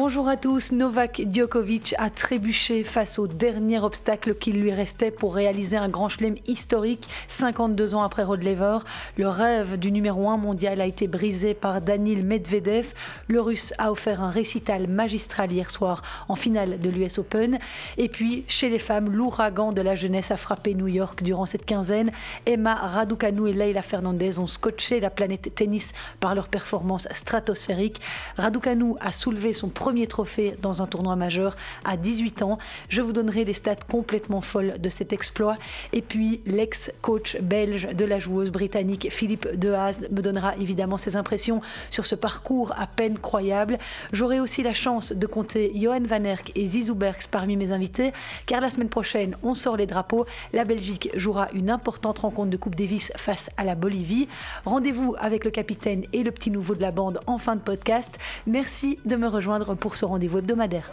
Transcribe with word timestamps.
Bonjour 0.00 0.28
à 0.28 0.36
tous. 0.36 0.70
Novak 0.70 1.22
Djokovic 1.28 1.92
a 1.98 2.08
trébuché 2.08 2.84
face 2.84 3.18
au 3.18 3.26
dernier 3.26 3.80
obstacle 3.80 4.36
qu'il 4.36 4.60
lui 4.60 4.72
restait 4.72 5.10
pour 5.10 5.34
réaliser 5.34 5.76
un 5.76 5.88
grand 5.88 6.08
chelem 6.08 6.36
historique 6.46 7.08
52 7.26 7.96
ans 7.96 8.04
après 8.04 8.22
Rod 8.22 8.40
Laver. 8.40 8.78
Le 9.16 9.28
rêve 9.28 9.76
du 9.76 9.90
numéro 9.90 10.30
1 10.30 10.36
mondial 10.36 10.80
a 10.80 10.86
été 10.86 11.08
brisé 11.08 11.52
par 11.52 11.80
Danil 11.80 12.24
Medvedev. 12.24 12.86
Le 13.26 13.40
russe 13.40 13.74
a 13.78 13.90
offert 13.90 14.22
un 14.22 14.30
récital 14.30 14.86
magistral 14.86 15.50
hier 15.50 15.68
soir 15.68 16.02
en 16.28 16.36
finale 16.36 16.78
de 16.78 16.90
l'US 16.90 17.18
Open. 17.18 17.58
Et 17.96 18.08
puis, 18.08 18.44
chez 18.46 18.68
les 18.68 18.78
femmes, 18.78 19.10
l'ouragan 19.10 19.72
de 19.72 19.82
la 19.82 19.96
jeunesse 19.96 20.30
a 20.30 20.36
frappé 20.36 20.74
New 20.74 20.86
York 20.86 21.24
durant 21.24 21.44
cette 21.44 21.66
quinzaine. 21.66 22.12
Emma 22.46 22.76
Raducanu 22.76 23.48
et 23.48 23.52
Leila 23.52 23.82
Fernandez 23.82 24.38
ont 24.38 24.46
scotché 24.46 25.00
la 25.00 25.10
planète 25.10 25.56
tennis 25.56 25.92
par 26.20 26.36
leur 26.36 26.46
performance 26.46 27.08
stratosphérique. 27.10 28.00
Raducanu 28.36 28.92
a 29.00 29.10
soulevé 29.12 29.52
son 29.52 29.70
trophée 30.06 30.54
dans 30.60 30.82
un 30.82 30.86
tournoi 30.86 31.16
majeur 31.16 31.56
à 31.84 31.96
18 31.96 32.42
ans. 32.42 32.58
Je 32.88 33.02
vous 33.02 33.12
donnerai 33.12 33.44
des 33.44 33.54
stats 33.54 33.76
complètement 33.76 34.40
folles 34.40 34.74
de 34.78 34.88
cet 34.88 35.12
exploit. 35.12 35.56
Et 35.92 36.02
puis, 36.02 36.40
l'ex-coach 36.46 37.36
belge 37.40 37.88
de 37.94 38.04
la 38.04 38.18
joueuse 38.18 38.50
britannique 38.50 39.08
Philippe 39.10 39.48
Dehaze 39.54 40.00
me 40.10 40.20
donnera 40.20 40.56
évidemment 40.56 40.98
ses 40.98 41.16
impressions 41.16 41.60
sur 41.90 42.06
ce 42.06 42.14
parcours 42.14 42.72
à 42.76 42.86
peine 42.86 43.18
croyable. 43.18 43.78
J'aurai 44.12 44.40
aussi 44.40 44.62
la 44.62 44.74
chance 44.74 45.12
de 45.12 45.26
compter 45.26 45.72
Johan 45.74 46.02
Van 46.04 46.24
Erck 46.24 46.52
et 46.54 46.66
Zizou 46.66 46.94
Berks 46.94 47.26
parmi 47.30 47.56
mes 47.56 47.72
invités, 47.72 48.12
car 48.46 48.60
la 48.60 48.70
semaine 48.70 48.88
prochaine, 48.88 49.36
on 49.42 49.54
sort 49.54 49.76
les 49.76 49.86
drapeaux. 49.86 50.26
La 50.52 50.64
Belgique 50.64 51.10
jouera 51.14 51.48
une 51.54 51.70
importante 51.70 52.18
rencontre 52.18 52.50
de 52.50 52.56
Coupe 52.56 52.74
Davis 52.74 53.12
face 53.16 53.50
à 53.56 53.64
la 53.64 53.74
Bolivie. 53.74 54.28
Rendez-vous 54.64 55.14
avec 55.18 55.44
le 55.44 55.50
capitaine 55.50 56.04
et 56.12 56.22
le 56.22 56.30
petit 56.30 56.50
nouveau 56.50 56.74
de 56.74 56.82
la 56.82 56.90
bande 56.90 57.20
en 57.26 57.38
fin 57.38 57.56
de 57.56 57.60
podcast. 57.60 58.18
Merci 58.46 58.98
de 59.04 59.16
me 59.16 59.28
rejoindre 59.28 59.74
pour 59.78 59.96
ce 59.96 60.04
rendez-vous 60.04 60.38
hebdomadaire. 60.38 60.90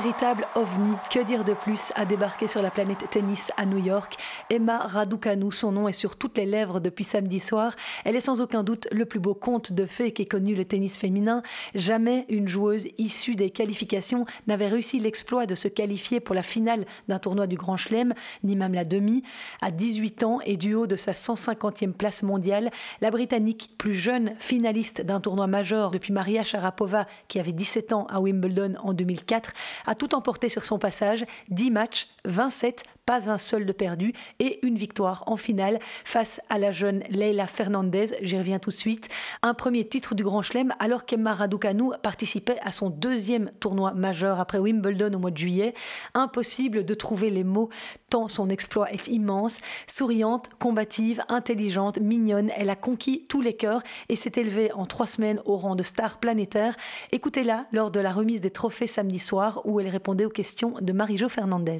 Véritable 0.00 0.46
ovni, 0.54 0.94
que 1.10 1.18
dire 1.24 1.42
de 1.42 1.54
plus, 1.54 1.92
a 1.96 2.04
débarqué 2.04 2.46
sur 2.46 2.62
la 2.62 2.70
planète 2.70 3.10
tennis 3.10 3.50
à 3.56 3.66
New 3.66 3.84
York? 3.84 4.16
Emma 4.48 4.78
Raducanu, 4.78 5.50
son 5.50 5.72
nom 5.72 5.88
est 5.88 5.92
sur 5.92 6.14
toutes 6.14 6.38
les 6.38 6.46
lèvres 6.46 6.78
depuis 6.78 7.02
samedi 7.02 7.40
soir. 7.40 7.74
Elle 8.04 8.14
est 8.14 8.20
sans 8.20 8.40
aucun 8.40 8.62
doute 8.62 8.86
le 8.92 9.06
plus 9.06 9.18
beau 9.18 9.34
conte 9.34 9.72
de 9.72 9.86
fées 9.86 10.12
qu'ait 10.12 10.24
connu 10.24 10.54
le 10.54 10.64
tennis 10.64 10.96
féminin. 10.98 11.42
Jamais 11.74 12.26
une 12.28 12.46
joueuse 12.46 12.86
issue 12.98 13.34
des 13.34 13.50
qualifications 13.50 14.24
n'avait 14.46 14.68
réussi 14.68 15.00
l'exploit 15.00 15.46
de 15.46 15.56
se 15.56 15.66
qualifier 15.66 16.20
pour 16.20 16.36
la 16.36 16.44
finale 16.44 16.86
d'un 17.08 17.18
tournoi 17.18 17.48
du 17.48 17.56
Grand 17.56 17.76
Chelem, 17.76 18.14
ni 18.44 18.54
même 18.54 18.74
la 18.74 18.84
demi. 18.84 19.24
À 19.62 19.72
18 19.72 20.22
ans 20.22 20.38
et 20.46 20.56
du 20.56 20.74
haut 20.74 20.86
de 20.86 20.94
sa 20.94 21.10
150e 21.10 21.92
place 21.92 22.22
mondiale, 22.22 22.70
la 23.00 23.10
Britannique, 23.10 23.70
plus 23.78 23.94
jeune 23.94 24.34
finaliste 24.38 25.00
d'un 25.00 25.20
tournoi 25.20 25.48
majeur 25.48 25.90
depuis 25.90 26.12
Maria 26.12 26.44
Sharapova, 26.44 27.08
qui 27.26 27.40
avait 27.40 27.50
17 27.50 27.92
ans 27.92 28.06
à 28.08 28.20
Wimbledon 28.20 28.74
en 28.84 28.92
2004, 28.92 29.52
a 29.88 29.94
tout 29.94 30.14
emporté 30.14 30.48
sur 30.50 30.64
son 30.64 30.78
passage, 30.78 31.24
10 31.48 31.70
matchs, 31.70 32.08
27, 32.26 32.84
pas 33.08 33.30
un 33.30 33.38
seul 33.38 33.64
de 33.64 33.72
perdu 33.72 34.12
et 34.38 34.58
une 34.66 34.76
victoire 34.76 35.24
en 35.28 35.38
finale 35.38 35.78
face 36.04 36.42
à 36.50 36.58
la 36.58 36.72
jeune 36.72 37.02
Leila 37.08 37.46
Fernandez, 37.46 38.08
j'y 38.20 38.36
reviens 38.36 38.58
tout 38.58 38.68
de 38.68 38.74
suite, 38.74 39.08
un 39.40 39.54
premier 39.54 39.88
titre 39.88 40.14
du 40.14 40.22
Grand 40.22 40.42
Chelem 40.42 40.74
alors 40.78 41.06
qu'Emma 41.06 41.32
Raducanu 41.32 41.92
participait 42.02 42.58
à 42.60 42.70
son 42.70 42.90
deuxième 42.90 43.50
tournoi 43.60 43.92
majeur 43.92 44.40
après 44.40 44.58
Wimbledon 44.58 45.14
au 45.14 45.18
mois 45.20 45.30
de 45.30 45.38
juillet. 45.38 45.72
Impossible 46.12 46.84
de 46.84 46.92
trouver 46.92 47.30
les 47.30 47.44
mots 47.44 47.70
tant 48.10 48.28
son 48.28 48.50
exploit 48.50 48.92
est 48.92 49.08
immense, 49.08 49.60
souriante, 49.86 50.50
combative, 50.58 51.22
intelligente, 51.30 51.98
mignonne, 51.98 52.50
elle 52.58 52.68
a 52.68 52.76
conquis 52.76 53.24
tous 53.26 53.40
les 53.40 53.54
cœurs 53.54 53.82
et 54.10 54.16
s'est 54.16 54.32
élevée 54.36 54.70
en 54.72 54.84
trois 54.84 55.06
semaines 55.06 55.40
au 55.46 55.56
rang 55.56 55.76
de 55.76 55.82
star 55.82 56.18
planétaire. 56.18 56.76
Écoutez-la 57.12 57.64
lors 57.72 57.90
de 57.90 58.00
la 58.00 58.12
remise 58.12 58.42
des 58.42 58.50
trophées 58.50 58.86
samedi 58.86 59.18
soir 59.18 59.62
où 59.64 59.80
elle 59.80 59.88
répondait 59.88 60.26
aux 60.26 60.30
questions 60.30 60.74
de 60.80 60.92
Marie-Jo 60.92 61.30
Fernandez. 61.30 61.78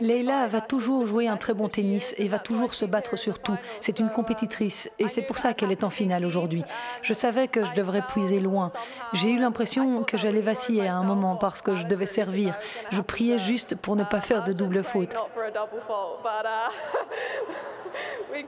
Leila 0.00 0.48
va 0.48 0.60
toujours 0.60 1.06
jouer 1.06 1.28
un 1.28 1.36
très 1.36 1.54
bon 1.54 1.68
tennis 1.68 2.14
et 2.18 2.28
va 2.28 2.38
toujours 2.38 2.74
se 2.74 2.84
battre 2.84 3.16
sur 3.16 3.38
tout. 3.38 3.56
C'est 3.80 4.00
une 4.00 4.10
compétitrice 4.10 4.90
et 4.98 5.08
c'est 5.08 5.22
pour 5.22 5.38
ça 5.38 5.54
qu'elle 5.54 5.72
est 5.72 5.84
en 5.84 5.90
finale 5.90 6.24
aujourd'hui. 6.24 6.64
Je 7.02 7.12
savais 7.12 7.48
que 7.48 7.64
je 7.64 7.72
devrais 7.74 8.02
puiser 8.02 8.40
loin. 8.40 8.68
J'ai 9.12 9.30
eu 9.30 9.38
l'impression 9.38 10.04
que 10.04 10.16
j'allais 10.16 10.40
vaciller 10.40 10.86
à 10.86 10.96
un 10.96 11.04
moment 11.04 11.36
parce 11.36 11.62
que 11.62 11.76
je 11.76 11.84
devais 11.84 12.06
servir. 12.06 12.54
Je 12.90 13.00
priais 13.00 13.38
juste 13.38 13.76
pour 13.76 13.96
ne 13.96 14.04
pas 14.04 14.20
faire 14.20 14.44
de 14.44 14.52
double 14.52 14.82
faute. 14.82 15.14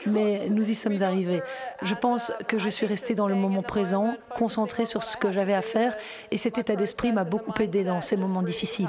Mais 0.06 0.48
nous 0.48 0.68
y 0.68 0.74
sommes 0.74 1.02
arrivés. 1.02 1.42
Je 1.82 1.94
pense 1.94 2.32
que 2.48 2.58
je 2.58 2.68
suis 2.68 2.86
restée 2.86 3.14
dans 3.14 3.28
le 3.28 3.34
moment 3.34 3.62
présent, 3.62 4.14
concentrée 4.36 4.84
sur 4.84 5.02
ce 5.02 5.16
que 5.16 5.32
j'avais 5.32 5.54
à 5.54 5.62
faire, 5.62 5.96
et 6.30 6.38
cet 6.38 6.58
état 6.58 6.76
d'esprit 6.76 7.12
m'a 7.12 7.24
beaucoup 7.24 7.54
aidé 7.60 7.84
dans 7.84 8.00
ces 8.00 8.16
moments 8.16 8.42
difficiles. 8.42 8.88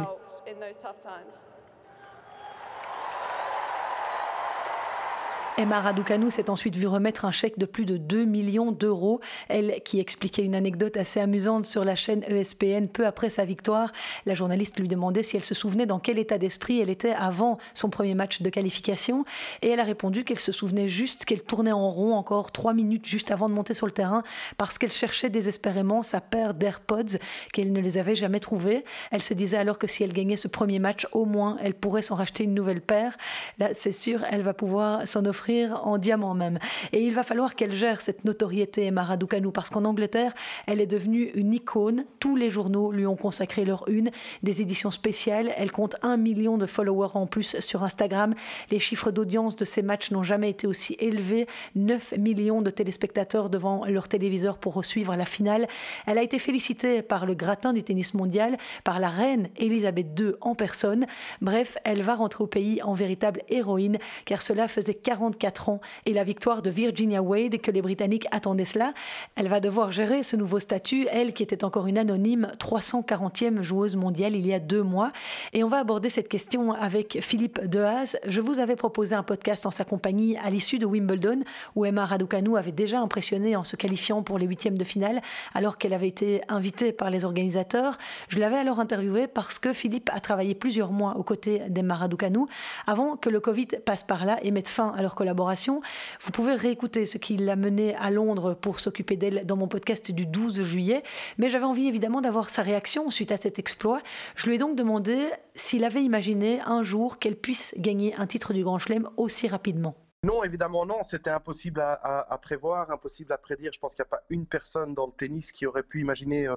Emma 5.59 5.81
Raducanu 5.81 6.29
s'est 6.29 6.51
ensuite 6.51 6.75
vue 6.75 6.85
remettre 6.85 7.25
un 7.25 7.31
chèque 7.31 7.57
de 7.57 7.65
plus 7.65 7.85
de 7.85 7.97
2 7.97 8.25
millions 8.25 8.71
d'euros. 8.71 9.21
Elle 9.49 9.81
qui 9.83 9.99
expliquait 9.99 10.43
une 10.43 10.53
anecdote 10.53 10.95
assez 10.97 11.19
amusante 11.19 11.65
sur 11.65 11.83
la 11.83 11.95
chaîne 11.95 12.23
ESPN 12.27 12.85
peu 12.85 13.07
après 13.07 13.31
sa 13.31 13.43
victoire. 13.43 13.91
La 14.27 14.35
journaliste 14.35 14.79
lui 14.79 14.87
demandait 14.87 15.23
si 15.23 15.35
elle 15.35 15.43
se 15.43 15.55
souvenait 15.55 15.87
dans 15.87 15.97
quel 15.97 16.19
état 16.19 16.37
d'esprit 16.37 16.79
elle 16.79 16.91
était 16.91 17.11
avant 17.11 17.57
son 17.73 17.89
premier 17.89 18.13
match 18.13 18.43
de 18.43 18.51
qualification. 18.51 19.25
Et 19.63 19.69
elle 19.69 19.79
a 19.79 19.83
répondu 19.83 20.23
qu'elle 20.23 20.37
se 20.37 20.51
souvenait 20.51 20.89
juste 20.89 21.25
qu'elle 21.25 21.41
tournait 21.41 21.71
en 21.71 21.89
rond 21.89 22.13
encore 22.13 22.51
trois 22.51 22.75
minutes 22.75 23.07
juste 23.07 23.31
avant 23.31 23.49
de 23.49 23.55
monter 23.55 23.73
sur 23.73 23.87
le 23.87 23.91
terrain 23.91 24.21
parce 24.57 24.77
qu'elle 24.77 24.91
cherchait 24.91 25.31
désespérément 25.31 26.03
sa 26.03 26.21
paire 26.21 26.53
d'AirPods 26.53 27.17
qu'elle 27.51 27.71
ne 27.71 27.79
les 27.79 27.97
avait 27.97 28.15
jamais 28.15 28.39
trouvés. 28.39 28.85
Elle 29.09 29.23
se 29.23 29.33
disait 29.33 29.57
alors 29.57 29.79
que 29.79 29.87
si 29.87 30.03
elle 30.03 30.13
gagnait 30.13 30.37
ce 30.37 30.47
premier 30.47 30.77
match, 30.77 31.07
au 31.13 31.25
moins 31.25 31.57
elle 31.63 31.73
pourrait 31.73 32.03
s'en 32.03 32.13
racheter 32.13 32.43
une 32.43 32.53
nouvelle 32.53 32.81
paire. 32.81 33.17
Là, 33.57 33.69
c'est 33.73 33.91
sûr, 33.91 34.23
elle 34.29 34.43
va 34.43 34.53
pouvoir 34.53 35.07
s'en 35.07 35.25
offrir 35.25 35.46
en 35.83 35.97
diamant 35.97 36.33
même. 36.33 36.59
Et 36.91 37.03
il 37.03 37.13
va 37.13 37.23
falloir 37.23 37.55
qu'elle 37.55 37.75
gère 37.75 38.01
cette 38.01 38.25
notoriété, 38.25 38.85
Emma 38.85 39.03
Raducanu, 39.03 39.51
parce 39.51 39.69
qu'en 39.69 39.85
Angleterre, 39.85 40.33
elle 40.65 40.81
est 40.81 40.87
devenue 40.87 41.31
une 41.35 41.53
icône. 41.53 42.05
Tous 42.19 42.35
les 42.35 42.49
journaux 42.49 42.91
lui 42.91 43.07
ont 43.07 43.15
consacré 43.15 43.65
leur 43.65 43.87
une, 43.87 44.11
des 44.43 44.61
éditions 44.61 44.91
spéciales. 44.91 45.51
Elle 45.57 45.71
compte 45.71 45.95
un 46.01 46.17
million 46.17 46.57
de 46.57 46.65
followers 46.65 47.15
en 47.15 47.27
plus 47.27 47.59
sur 47.59 47.83
Instagram. 47.83 48.33
Les 48.71 48.79
chiffres 48.79 49.11
d'audience 49.11 49.55
de 49.55 49.65
ses 49.65 49.81
matchs 49.81 50.11
n'ont 50.11 50.23
jamais 50.23 50.49
été 50.49 50.67
aussi 50.67 50.95
élevés. 50.99 51.47
9 51.75 52.13
millions 52.17 52.61
de 52.61 52.69
téléspectateurs 52.69 53.49
devant 53.49 53.85
leur 53.85 54.07
téléviseur 54.07 54.57
pour 54.57 54.83
suivre 54.83 55.15
la 55.15 55.25
finale. 55.25 55.67
Elle 56.05 56.17
a 56.17 56.23
été 56.23 56.39
félicitée 56.39 57.01
par 57.01 57.25
le 57.25 57.33
gratin 57.33 57.73
du 57.73 57.83
tennis 57.83 58.13
mondial, 58.13 58.57
par 58.83 58.99
la 58.99 59.09
reine 59.09 59.49
Elisabeth 59.57 60.07
II 60.19 60.33
en 60.41 60.55
personne. 60.55 61.05
Bref, 61.41 61.77
elle 61.83 62.01
va 62.01 62.15
rentrer 62.15 62.43
au 62.43 62.47
pays 62.47 62.81
en 62.83 62.93
véritable 62.93 63.41
héroïne, 63.49 63.97
car 64.25 64.41
cela 64.41 64.67
faisait 64.67 64.93
40 64.93 65.36
4 65.37 65.69
ans 65.69 65.81
et 66.05 66.13
la 66.13 66.23
victoire 66.23 66.61
de 66.61 66.69
Virginia 66.69 67.21
Wade 67.21 67.57
que 67.59 67.71
les 67.71 67.81
Britanniques 67.81 68.27
attendaient 68.31 68.65
cela. 68.65 68.93
Elle 69.35 69.47
va 69.47 69.59
devoir 69.59 69.91
gérer 69.91 70.23
ce 70.23 70.35
nouveau 70.35 70.59
statut, 70.59 71.07
elle 71.11 71.33
qui 71.33 71.43
était 71.43 71.63
encore 71.63 71.87
une 71.87 71.97
anonyme 71.97 72.51
340e 72.59 73.61
joueuse 73.61 73.95
mondiale 73.95 74.35
il 74.35 74.45
y 74.45 74.53
a 74.53 74.59
deux 74.59 74.83
mois. 74.83 75.11
Et 75.53 75.63
on 75.63 75.69
va 75.69 75.77
aborder 75.77 76.09
cette 76.09 76.27
question 76.27 76.71
avec 76.71 77.19
Philippe 77.21 77.63
Dehaze. 77.65 78.17
Je 78.27 78.41
vous 78.41 78.59
avais 78.59 78.75
proposé 78.75 79.15
un 79.15 79.23
podcast 79.23 79.65
en 79.65 79.71
sa 79.71 79.85
compagnie 79.85 80.37
à 80.37 80.49
l'issue 80.49 80.79
de 80.79 80.85
Wimbledon 80.85 81.41
où 81.75 81.85
Emma 81.85 82.05
Raducanu 82.05 82.57
avait 82.57 82.71
déjà 82.71 82.99
impressionné 82.99 83.55
en 83.55 83.63
se 83.63 83.75
qualifiant 83.75 84.23
pour 84.23 84.39
les 84.39 84.45
huitièmes 84.45 84.77
de 84.77 84.83
finale 84.83 85.21
alors 85.53 85.77
qu'elle 85.77 85.93
avait 85.93 86.07
été 86.07 86.41
invitée 86.49 86.91
par 86.91 87.09
les 87.09 87.25
organisateurs. 87.25 87.97
Je 88.29 88.39
l'avais 88.39 88.57
alors 88.57 88.79
interviewée 88.79 89.27
parce 89.27 89.59
que 89.59 89.73
Philippe 89.73 90.09
a 90.13 90.19
travaillé 90.19 90.55
plusieurs 90.55 90.91
mois 90.91 91.17
aux 91.17 91.23
côtés 91.23 91.61
d'Emma 91.69 91.95
Raducanu 91.95 92.45
avant 92.85 93.15
que 93.15 93.29
le 93.29 93.39
Covid 93.39 93.67
passe 93.85 94.03
par 94.03 94.25
là 94.25 94.37
et 94.41 94.51
mette 94.51 94.67
fin 94.67 94.93
à 94.97 95.01
leur 95.01 95.15
collaboration. 95.17 95.81
Vous 96.21 96.31
pouvez 96.31 96.53
réécouter 96.53 97.05
ce 97.05 97.17
qui 97.17 97.35
l'a 97.35 97.55
mené 97.55 97.95
à 97.95 98.11
Londres 98.11 98.53
pour 98.53 98.79
s'occuper 98.79 99.17
d'elle 99.17 99.45
dans 99.45 99.57
mon 99.57 99.67
podcast 99.67 100.11
du 100.11 100.25
12 100.25 100.63
juillet. 100.63 101.03
Mais 101.37 101.49
j'avais 101.49 101.65
envie 101.65 101.87
évidemment 101.87 102.21
d'avoir 102.21 102.49
sa 102.49 102.61
réaction 102.61 103.09
suite 103.09 103.31
à 103.31 103.37
cet 103.37 103.57
exploit. 103.59 104.01
Je 104.35 104.47
lui 104.47 104.55
ai 104.55 104.57
donc 104.59 104.77
demandé 104.77 105.29
s'il 105.55 105.83
avait 105.83 106.03
imaginé 106.03 106.61
un 106.61 106.83
jour 106.83 107.17
qu'elle 107.17 107.35
puisse 107.35 107.73
gagner 107.77 108.15
un 108.15 108.27
titre 108.27 108.53
du 108.53 108.63
Grand 108.63 108.79
Chelem 108.79 109.09
aussi 109.17 109.47
rapidement. 109.47 109.95
Non, 110.23 110.43
évidemment 110.43 110.85
non, 110.85 111.03
c'était 111.03 111.29
impossible 111.29 111.81
à, 111.81 112.39
prévoir, 112.41 112.91
impossible 112.91 113.33
à 113.33 113.37
prédire. 113.37 113.71
Je 113.73 113.79
pense 113.79 113.95
qu'il 113.95 114.03
n'y 114.03 114.07
a 114.07 114.17
pas 114.17 114.23
une 114.29 114.45
personne 114.45 114.93
dans 114.93 115.07
le 115.07 115.13
tennis 115.13 115.51
qui 115.51 115.65
aurait 115.65 115.83
pu 115.83 116.01
imaginer 116.01 116.47
euh, 116.47 116.55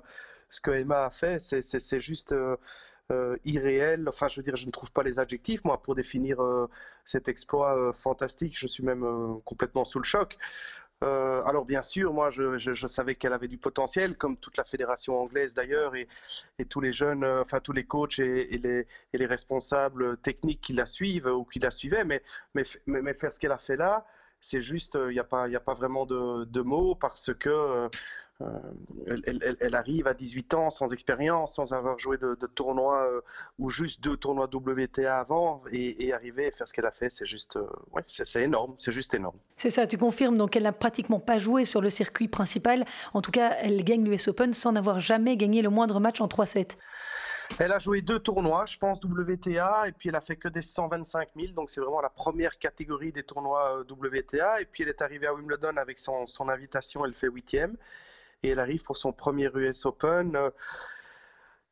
ce 0.50 0.60
que 0.60 0.70
Emma 0.70 1.06
a 1.06 1.10
fait. 1.10 1.40
C'est 1.40 2.00
juste... 2.00 2.32
Euh, 2.32 2.56
euh, 3.10 3.36
irréel. 3.44 4.08
Enfin, 4.08 4.28
je 4.28 4.36
veux 4.36 4.42
dire, 4.42 4.56
je 4.56 4.66
ne 4.66 4.70
trouve 4.70 4.92
pas 4.92 5.02
les 5.02 5.18
adjectifs, 5.18 5.64
moi, 5.64 5.82
pour 5.82 5.94
définir 5.94 6.40
euh, 6.40 6.68
cet 7.04 7.28
exploit 7.28 7.76
euh, 7.76 7.92
fantastique. 7.92 8.58
Je 8.58 8.66
suis 8.66 8.84
même 8.84 9.40
complètement 9.44 9.84
sous 9.84 9.98
le 9.98 10.04
choc. 10.04 10.38
alors 11.02 11.64
bien 11.64 11.82
sûr, 11.82 12.12
moi 12.12 12.28
je, 12.30 12.86
savais 12.86 13.14
qu'elle 13.14 13.32
avait 13.32 13.48
du 13.48 13.56
potentiel, 13.58 14.16
comme 14.16 14.36
toute 14.36 14.56
la 14.58 14.64
fédération 14.64 15.18
anglaise 15.18 15.54
d'ailleurs, 15.54 15.94
et, 15.96 16.08
tous 16.68 16.80
les 16.80 16.92
jeunes, 16.92 17.24
enfin 17.24 17.60
tous 17.60 17.72
les 17.72 17.84
coachs 17.84 18.18
et, 18.18 18.58
les, 19.14 19.26
responsables 19.26 20.18
techniques 20.18 20.60
qui 20.60 20.74
la 20.74 20.86
suivent 20.86 21.26
ou 21.26 21.44
qui 21.44 21.58
la 21.58 21.70
suivaient, 21.70 22.04
mais, 22.04 22.22
mais, 22.86 23.14
faire 23.14 23.32
ce 23.32 23.38
qu'elle 23.40 23.52
a 23.52 23.58
fait 23.58 23.76
là, 23.76 24.06
c'est 24.42 24.60
juste, 24.62 24.98
il 25.08 25.12
n'y 25.12 25.18
a, 25.18 25.24
pas, 25.24 25.74
vraiment 25.74 26.04
de 26.06 26.60
mots 26.60 26.94
parce 26.94 27.32
que 27.34 27.88
euh, 28.42 29.16
elle, 29.60 29.74
arrive 29.74 30.06
à 30.06 30.14
18 30.14 30.54
ans 30.54 30.70
sans 30.70 30.92
expérience, 30.92 31.56
sans 31.56 31.72
avoir 31.72 31.98
joué 31.98 32.16
de, 32.16 32.34
tournoi 32.54 33.04
euh, 33.04 33.20
ou 33.58 33.68
juste 33.68 34.00
deux 34.00 34.16
tournois 34.16 34.48
WTA 34.52 35.18
avant 35.18 35.60
et, 35.70 36.12
arriver 36.12 36.46
à 36.46 36.50
faire 36.50 36.66
ce 36.66 36.72
qu'elle 36.72 36.86
a 36.86 36.90
fait, 36.90 37.10
c'est 37.10 37.26
juste, 37.26 37.56
euh, 37.56 37.66
ouais, 37.92 38.02
c'est 38.06 38.42
énorme, 38.42 38.74
c'est 38.78 38.92
juste 38.92 39.14
énorme. 39.14 39.36
C'est 39.56 39.70
ça, 39.70 39.86
tu 39.86 39.98
confirmes 39.98 40.36
donc 40.36 40.50
qu'elle 40.50 40.62
n'a 40.62 40.72
pratiquement 40.72 41.20
pas 41.20 41.38
joué 41.38 41.64
sur 41.64 41.80
le 41.80 41.90
circuit 41.90 42.28
principal. 42.28 42.84
En 43.14 43.20
tout 43.20 43.30
cas, 43.30 43.56
elle 43.60 43.84
gagne 43.84 44.04
l'US 44.04 44.28
Open 44.28 44.54
sans 44.54 44.72
n'avoir 44.72 45.00
jamais 45.00 45.36
gagné 45.36 45.62
le 45.62 45.70
moindre 45.70 46.00
match 46.00 46.20
en 46.20 46.26
3-7. 46.26 46.76
Elle 47.58 47.72
a 47.72 47.78
joué 47.78 48.00
deux 48.00 48.20
tournois, 48.20 48.64
je 48.66 48.78
pense, 48.78 49.00
WTA, 49.02 49.88
et 49.88 49.92
puis 49.92 50.08
elle 50.08 50.14
a 50.14 50.20
fait 50.20 50.36
que 50.36 50.48
des 50.48 50.62
125 50.62 51.30
000, 51.36 51.52
donc 51.52 51.68
c'est 51.68 51.80
vraiment 51.80 52.00
la 52.00 52.08
première 52.08 52.58
catégorie 52.58 53.12
des 53.12 53.24
tournois 53.24 53.80
WTA. 53.80 54.60
Et 54.62 54.64
puis 54.64 54.84
elle 54.84 54.88
est 54.88 55.02
arrivée 55.02 55.26
à 55.26 55.34
Wimbledon 55.34 55.76
avec 55.76 55.98
son, 55.98 56.26
son 56.26 56.48
invitation, 56.48 57.04
elle 57.04 57.14
fait 57.14 57.26
huitième 57.26 57.76
et 58.42 58.50
elle 58.50 58.58
arrive 58.58 58.82
pour 58.82 58.96
son 58.96 59.12
premier 59.12 59.50
US 59.54 59.86
Open. 59.86 60.36
Euh, 60.36 60.50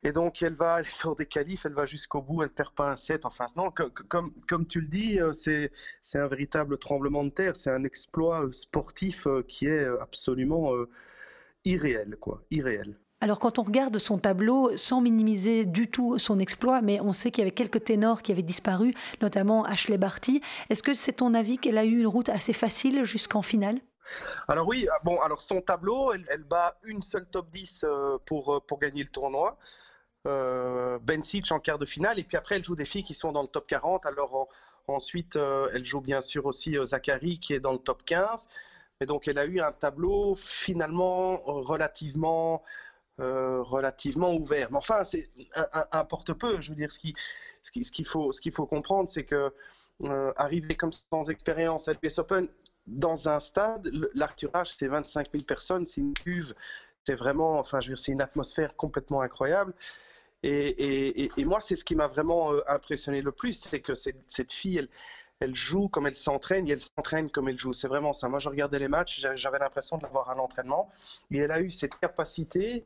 et 0.03 0.11
donc, 0.11 0.41
elle 0.41 0.55
va, 0.55 0.83
sur 0.83 1.15
des 1.15 1.25
qualifs, 1.25 1.65
elle 1.65 1.73
va 1.73 1.85
jusqu'au 1.85 2.21
bout, 2.21 2.43
elle 2.43 2.49
perd 2.49 2.71
pas 2.73 2.91
un 2.91 2.97
set. 2.97 3.25
Enfin, 3.25 3.45
non, 3.55 3.71
comme, 3.71 4.33
comme 4.47 4.67
tu 4.67 4.81
le 4.81 4.87
dis, 4.87 5.19
euh, 5.19 5.33
c'est, 5.33 5.71
c'est 6.01 6.19
un 6.19 6.27
véritable 6.27 6.77
tremblement 6.77 7.23
de 7.23 7.29
terre. 7.29 7.55
C'est 7.55 7.71
un 7.71 7.83
exploit 7.83 8.45
euh, 8.45 8.51
sportif 8.51 9.27
qui 9.47 9.67
est 9.67 9.85
absolument 10.01 10.73
irréel, 11.65 12.17
quoi, 12.19 12.41
irréel. 12.51 12.97
Alors 13.21 13.39
quand 13.39 13.59
on 13.59 13.63
regarde 13.63 13.97
son 13.97 14.17
tableau, 14.17 14.77
sans 14.77 15.01
minimiser 15.01 15.65
du 15.65 15.89
tout 15.89 16.17
son 16.17 16.39
exploit, 16.39 16.81
mais 16.81 17.01
on 17.01 17.11
sait 17.11 17.31
qu'il 17.31 17.41
y 17.41 17.47
avait 17.47 17.51
quelques 17.51 17.83
ténors 17.83 18.21
qui 18.21 18.31
avaient 18.31 18.41
disparu, 18.41 18.93
notamment 19.21 19.65
Ashley 19.65 19.97
Barty, 19.97 20.41
est-ce 20.69 20.81
que 20.81 20.93
c'est 20.93 21.13
ton 21.13 21.33
avis 21.33 21.57
qu'elle 21.57 21.77
a 21.77 21.83
eu 21.83 21.99
une 21.99 22.07
route 22.07 22.29
assez 22.29 22.53
facile 22.53 23.03
jusqu'en 23.03 23.41
finale? 23.41 23.81
Alors 24.47 24.67
oui, 24.67 24.87
ah, 24.91 24.99
bon, 25.03 25.19
alors 25.21 25.41
son 25.41 25.61
tableau, 25.61 26.13
elle, 26.13 26.43
bat 26.43 26.77
une 26.83 27.01
seule 27.01 27.25
top 27.27 27.49
10 27.51 27.83
euh, 27.83 28.17
pour, 28.25 28.55
euh, 28.55 28.59
pour 28.59 28.79
gagner 28.79 29.03
le 29.03 29.09
tournoi. 29.09 29.57
Euh, 30.27 30.99
Bencic 30.99 31.51
en 31.51 31.59
quart 31.59 31.77
de 31.77 31.85
finale, 31.85 32.19
et 32.19 32.23
puis 32.23 32.35
après 32.35 32.57
elle 32.57 32.63
joue 32.63 32.75
des 32.75 32.85
filles 32.85 33.03
qui 33.03 33.13
sont 33.13 33.31
dans 33.31 33.41
le 33.41 33.47
top 33.47 33.67
40. 33.67 34.05
Alors 34.05 34.49
ensuite, 34.87 35.35
euh, 35.35 35.69
elle 35.73 35.85
joue 35.85 36.01
bien 36.01 36.21
sûr 36.21 36.45
aussi 36.45 36.77
Zachary 36.83 37.39
qui 37.39 37.53
est 37.53 37.59
dans 37.59 37.71
le 37.71 37.77
top 37.77 38.03
15. 38.05 38.49
Mais 38.99 39.07
donc 39.07 39.27
elle 39.27 39.37
a 39.37 39.45
eu 39.45 39.61
un 39.61 39.71
tableau 39.71 40.35
finalement 40.35 41.41
relativement, 41.45 42.63
relativement 43.17 44.33
ouvert. 44.33 44.69
Mais 44.71 44.77
enfin, 44.77 45.05
c'est 45.05 45.29
un, 45.55 46.03
porte-peu. 46.03 46.59
Je 46.59 46.71
veux 46.71 46.75
dire, 46.75 46.91
ce 46.91 46.99
qu'il 46.99 47.13
ce 47.63 47.71
qui, 47.71 47.85
ce 47.85 48.09
faut, 48.09 48.31
faut 48.53 48.65
comprendre, 48.65 49.09
c'est 49.09 49.23
que 49.23 49.53
arriver 50.35 50.75
comme 50.75 50.91
sans 51.13 51.29
expérience 51.29 51.87
à 51.87 51.93
l'US 51.93 52.19
Open, 52.19 52.49
dans 52.89 53.29
un 53.29 53.39
stade, 53.39 53.89
l'arturage, 54.13 54.75
c'est 54.77 54.87
25 54.87 55.29
000 55.31 55.43
personnes, 55.43 55.85
c'est 55.85 56.01
une 56.01 56.13
cuve, 56.13 56.53
c'est 57.05 57.15
vraiment, 57.15 57.59
enfin, 57.59 57.79
je 57.79 57.89
veux 57.89 57.95
dire, 57.95 58.03
c'est 58.03 58.11
une 58.11 58.21
atmosphère 58.21 58.75
complètement 58.75 59.21
incroyable. 59.21 59.73
Et, 60.43 61.29
moi, 61.39 61.59
c'est 61.61 61.75
ce 61.75 61.83
qui 61.83 61.95
m'a 61.95 62.07
vraiment 62.07 62.53
euh, 62.53 62.61
impressionné 62.67 63.21
le 63.21 63.31
plus, 63.31 63.53
c'est 63.53 63.81
que 63.81 63.93
cette, 63.93 64.51
fille, 64.51 64.77
elle, 64.77 64.87
elle 65.39 65.55
joue 65.55 65.89
comme 65.89 66.07
elle 66.07 66.15
s'entraîne 66.15 66.67
et 66.67 66.71
elle 66.71 66.81
s'entraîne 66.81 67.29
comme 67.29 67.49
elle 67.49 67.59
joue. 67.59 67.73
C'est 67.73 67.87
vraiment 67.87 68.13
ça. 68.13 68.29
Moi, 68.29 68.39
je 68.39 68.49
regardais 68.49 68.79
les 68.79 68.87
matchs, 68.87 69.25
j'avais 69.35 69.59
l'impression 69.59 69.97
d'avoir 69.97 70.29
un 70.29 70.37
entraînement. 70.37 70.89
Et 71.31 71.39
elle 71.39 71.51
a 71.51 71.59
eu 71.61 71.69
cette 71.69 71.95
capacité 71.99 72.85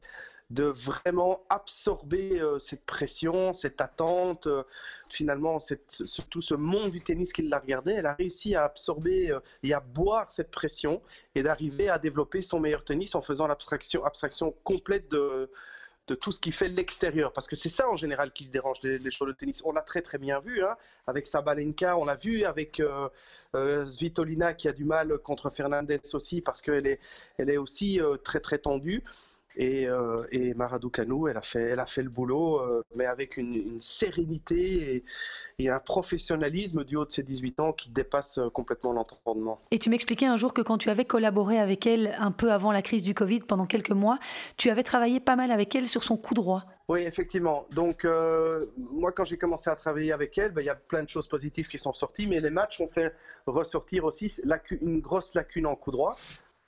de 0.49 0.65
vraiment 0.65 1.43
absorber 1.49 2.39
euh, 2.39 2.59
cette 2.59 2.85
pression, 2.85 3.53
cette 3.53 3.81
attente, 3.81 4.47
euh, 4.47 4.63
finalement, 5.09 5.57
surtout 5.59 6.41
ce 6.41 6.53
monde 6.53 6.91
du 6.91 7.01
tennis 7.01 7.33
qui 7.33 7.41
l'a 7.43 7.59
regardé, 7.59 7.93
elle 7.93 8.05
a 8.05 8.13
réussi 8.13 8.55
à 8.55 8.63
absorber 8.65 9.31
euh, 9.31 9.39
et 9.63 9.73
à 9.73 9.79
boire 9.79 10.31
cette 10.31 10.51
pression 10.51 11.01
et 11.35 11.43
d'arriver 11.43 11.89
à 11.89 11.97
développer 11.97 12.41
son 12.41 12.59
meilleur 12.59 12.83
tennis 12.83 13.15
en 13.15 13.21
faisant 13.21 13.47
l'abstraction 13.47 14.03
abstraction 14.05 14.53
complète 14.63 15.09
de, 15.09 15.49
tout 16.19 16.33
ce 16.33 16.39
qui 16.39 16.51
fait 16.51 16.67
l'extérieur. 16.67 17.31
Parce 17.31 17.47
que 17.47 17.55
c'est 17.55 17.69
ça 17.69 17.89
en 17.89 17.95
général 17.95 18.31
qui 18.31 18.45
dérange 18.47 18.77
les, 18.83 18.99
les 18.99 19.09
de 19.09 19.31
tennis. 19.31 19.61
On 19.65 19.71
l'a 19.71 19.81
très 19.81 20.01
très 20.01 20.17
bien 20.17 20.39
vu 20.41 20.63
hein, 20.63 20.75
avec 21.07 21.25
Sabalenka, 21.25 21.97
on 21.97 22.05
l'a 22.05 22.15
vu 22.15 22.43
avec 22.43 22.81
Svitolina 23.87 24.53
qui 24.53 24.67
a 24.67 24.73
du 24.73 24.83
mal 24.83 25.17
contre 25.19 25.49
Fernandez 25.49 26.01
aussi 26.13 26.41
parce 26.41 26.61
qu'elle 26.61 26.87
est, 26.87 26.99
elle 27.37 27.49
est 27.49 27.57
aussi 27.57 28.01
très 28.23 28.41
très 28.41 28.57
tendue. 28.57 29.01
Et, 29.55 29.87
euh, 29.87 30.23
et 30.31 30.53
Maradou 30.53 30.91
elle 31.27 31.37
a 31.37 31.41
fait, 31.41 31.61
elle 31.61 31.79
a 31.79 31.85
fait 31.85 32.01
le 32.01 32.09
boulot, 32.09 32.59
euh, 32.59 32.81
mais 32.95 33.05
avec 33.05 33.37
une, 33.37 33.79
sérénité 33.79 35.03
et, 35.59 35.69
un 35.69 35.79
professionnalisme 35.79 36.83
du 36.83 36.95
haut 36.97 37.05
de 37.05 37.11
ses 37.11 37.23
18 37.23 37.59
ans 37.59 37.73
qui 37.73 37.89
dépasse 37.89 38.37
euh, 38.37 38.49
complètement 38.49 38.91
l'entendement. 38.91 39.61
Et 39.71 39.79
tu 39.79 39.89
m'expliquais 39.89 40.25
un 40.25 40.37
jour 40.37 40.53
que 40.53 40.61
quand 40.61 40.77
tu 40.77 40.89
avais 40.89 41.05
collaboré 41.05 41.59
avec 41.59 41.85
elle 41.87 42.15
un 42.19 42.31
peu 42.31 42.51
avant 42.51 42.71
la 42.71 42.81
crise 42.81 43.03
du 43.03 43.13
Covid, 43.13 43.41
pendant 43.41 43.65
quelques 43.65 43.91
mois, 43.91 44.19
tu 44.57 44.69
avais 44.69 44.83
travaillé 44.83 45.19
pas 45.19 45.35
mal 45.35 45.51
avec 45.51 45.75
elle 45.75 45.87
sur 45.87 46.03
son 46.03 46.17
coup 46.17 46.33
droit. 46.33 46.65
Oui, 46.89 47.01
effectivement. 47.01 47.65
Donc, 47.71 48.05
moi, 48.75 49.13
quand 49.13 49.23
j'ai 49.23 49.37
commencé 49.37 49.69
à 49.69 49.75
travailler 49.75 50.11
avec 50.11 50.37
elle, 50.37 50.51
ben, 50.51 50.61
il 50.61 50.65
y 50.65 50.69
a 50.69 50.75
plein 50.75 51.01
de 51.01 51.09
choses 51.09 51.29
positives 51.29 51.67
qui 51.67 51.77
sont 51.77 51.93
sorties, 51.93 52.27
mais 52.27 52.41
les 52.41 52.49
matchs 52.49 52.81
ont 52.81 52.89
fait 52.89 53.15
ressortir 53.47 54.03
aussi 54.03 54.31
une 54.81 54.99
grosse 54.99 55.33
lacune 55.33 55.65
en 55.65 55.75
coup 55.75 55.91
droit 55.91 56.17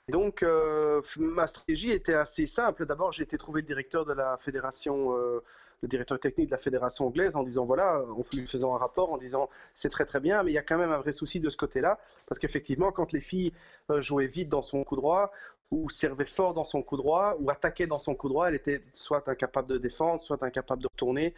donc, 0.08 0.44
euh, 0.44 1.02
ma 1.16 1.48
stratégie 1.48 1.90
était 1.90 2.14
assez 2.14 2.46
simple. 2.46 2.86
D'abord, 2.86 3.10
j'ai 3.10 3.24
été 3.24 3.36
trouver 3.36 3.62
le 3.62 3.66
directeur 3.66 4.04
de 4.04 4.12
la 4.12 4.36
fédération, 4.38 5.16
euh, 5.16 5.42
le 5.82 5.88
directeur 5.88 6.20
technique 6.20 6.46
de 6.46 6.52
la 6.52 6.58
fédération 6.58 7.08
anglaise, 7.08 7.34
en 7.34 7.42
disant 7.42 7.66
voilà, 7.66 8.00
en 8.02 8.24
lui 8.32 8.46
faisant 8.46 8.72
un 8.72 8.78
rapport, 8.78 9.12
en 9.12 9.18
disant 9.18 9.50
c'est 9.74 9.88
très 9.88 10.04
très 10.06 10.20
bien, 10.20 10.44
mais 10.44 10.52
il 10.52 10.54
y 10.54 10.58
a 10.58 10.62
quand 10.62 10.78
même 10.78 10.92
un 10.92 10.98
vrai 10.98 11.10
souci 11.10 11.40
de 11.40 11.50
ce 11.50 11.56
côté-là, 11.56 11.98
parce 12.28 12.38
qu'effectivement, 12.38 12.92
quand 12.92 13.12
les 13.12 13.20
filles 13.20 13.52
euh, 13.90 14.00
jouaient 14.00 14.28
vite 14.28 14.48
dans 14.48 14.62
son 14.62 14.84
coup 14.84 14.94
droit, 14.94 15.32
ou 15.72 15.90
servaient 15.90 16.24
fort 16.24 16.54
dans 16.54 16.62
son 16.62 16.82
coup 16.82 16.96
droit, 16.96 17.36
ou 17.40 17.50
attaquaient 17.50 17.88
dans 17.88 17.98
son 17.98 18.14
coup 18.14 18.28
droit, 18.28 18.46
elle 18.48 18.54
était 18.54 18.82
soit 18.92 19.28
incapable 19.28 19.68
de 19.68 19.78
défendre, 19.78 20.20
soit 20.20 20.40
incapable 20.44 20.82
de 20.82 20.88
retourner. 20.88 21.34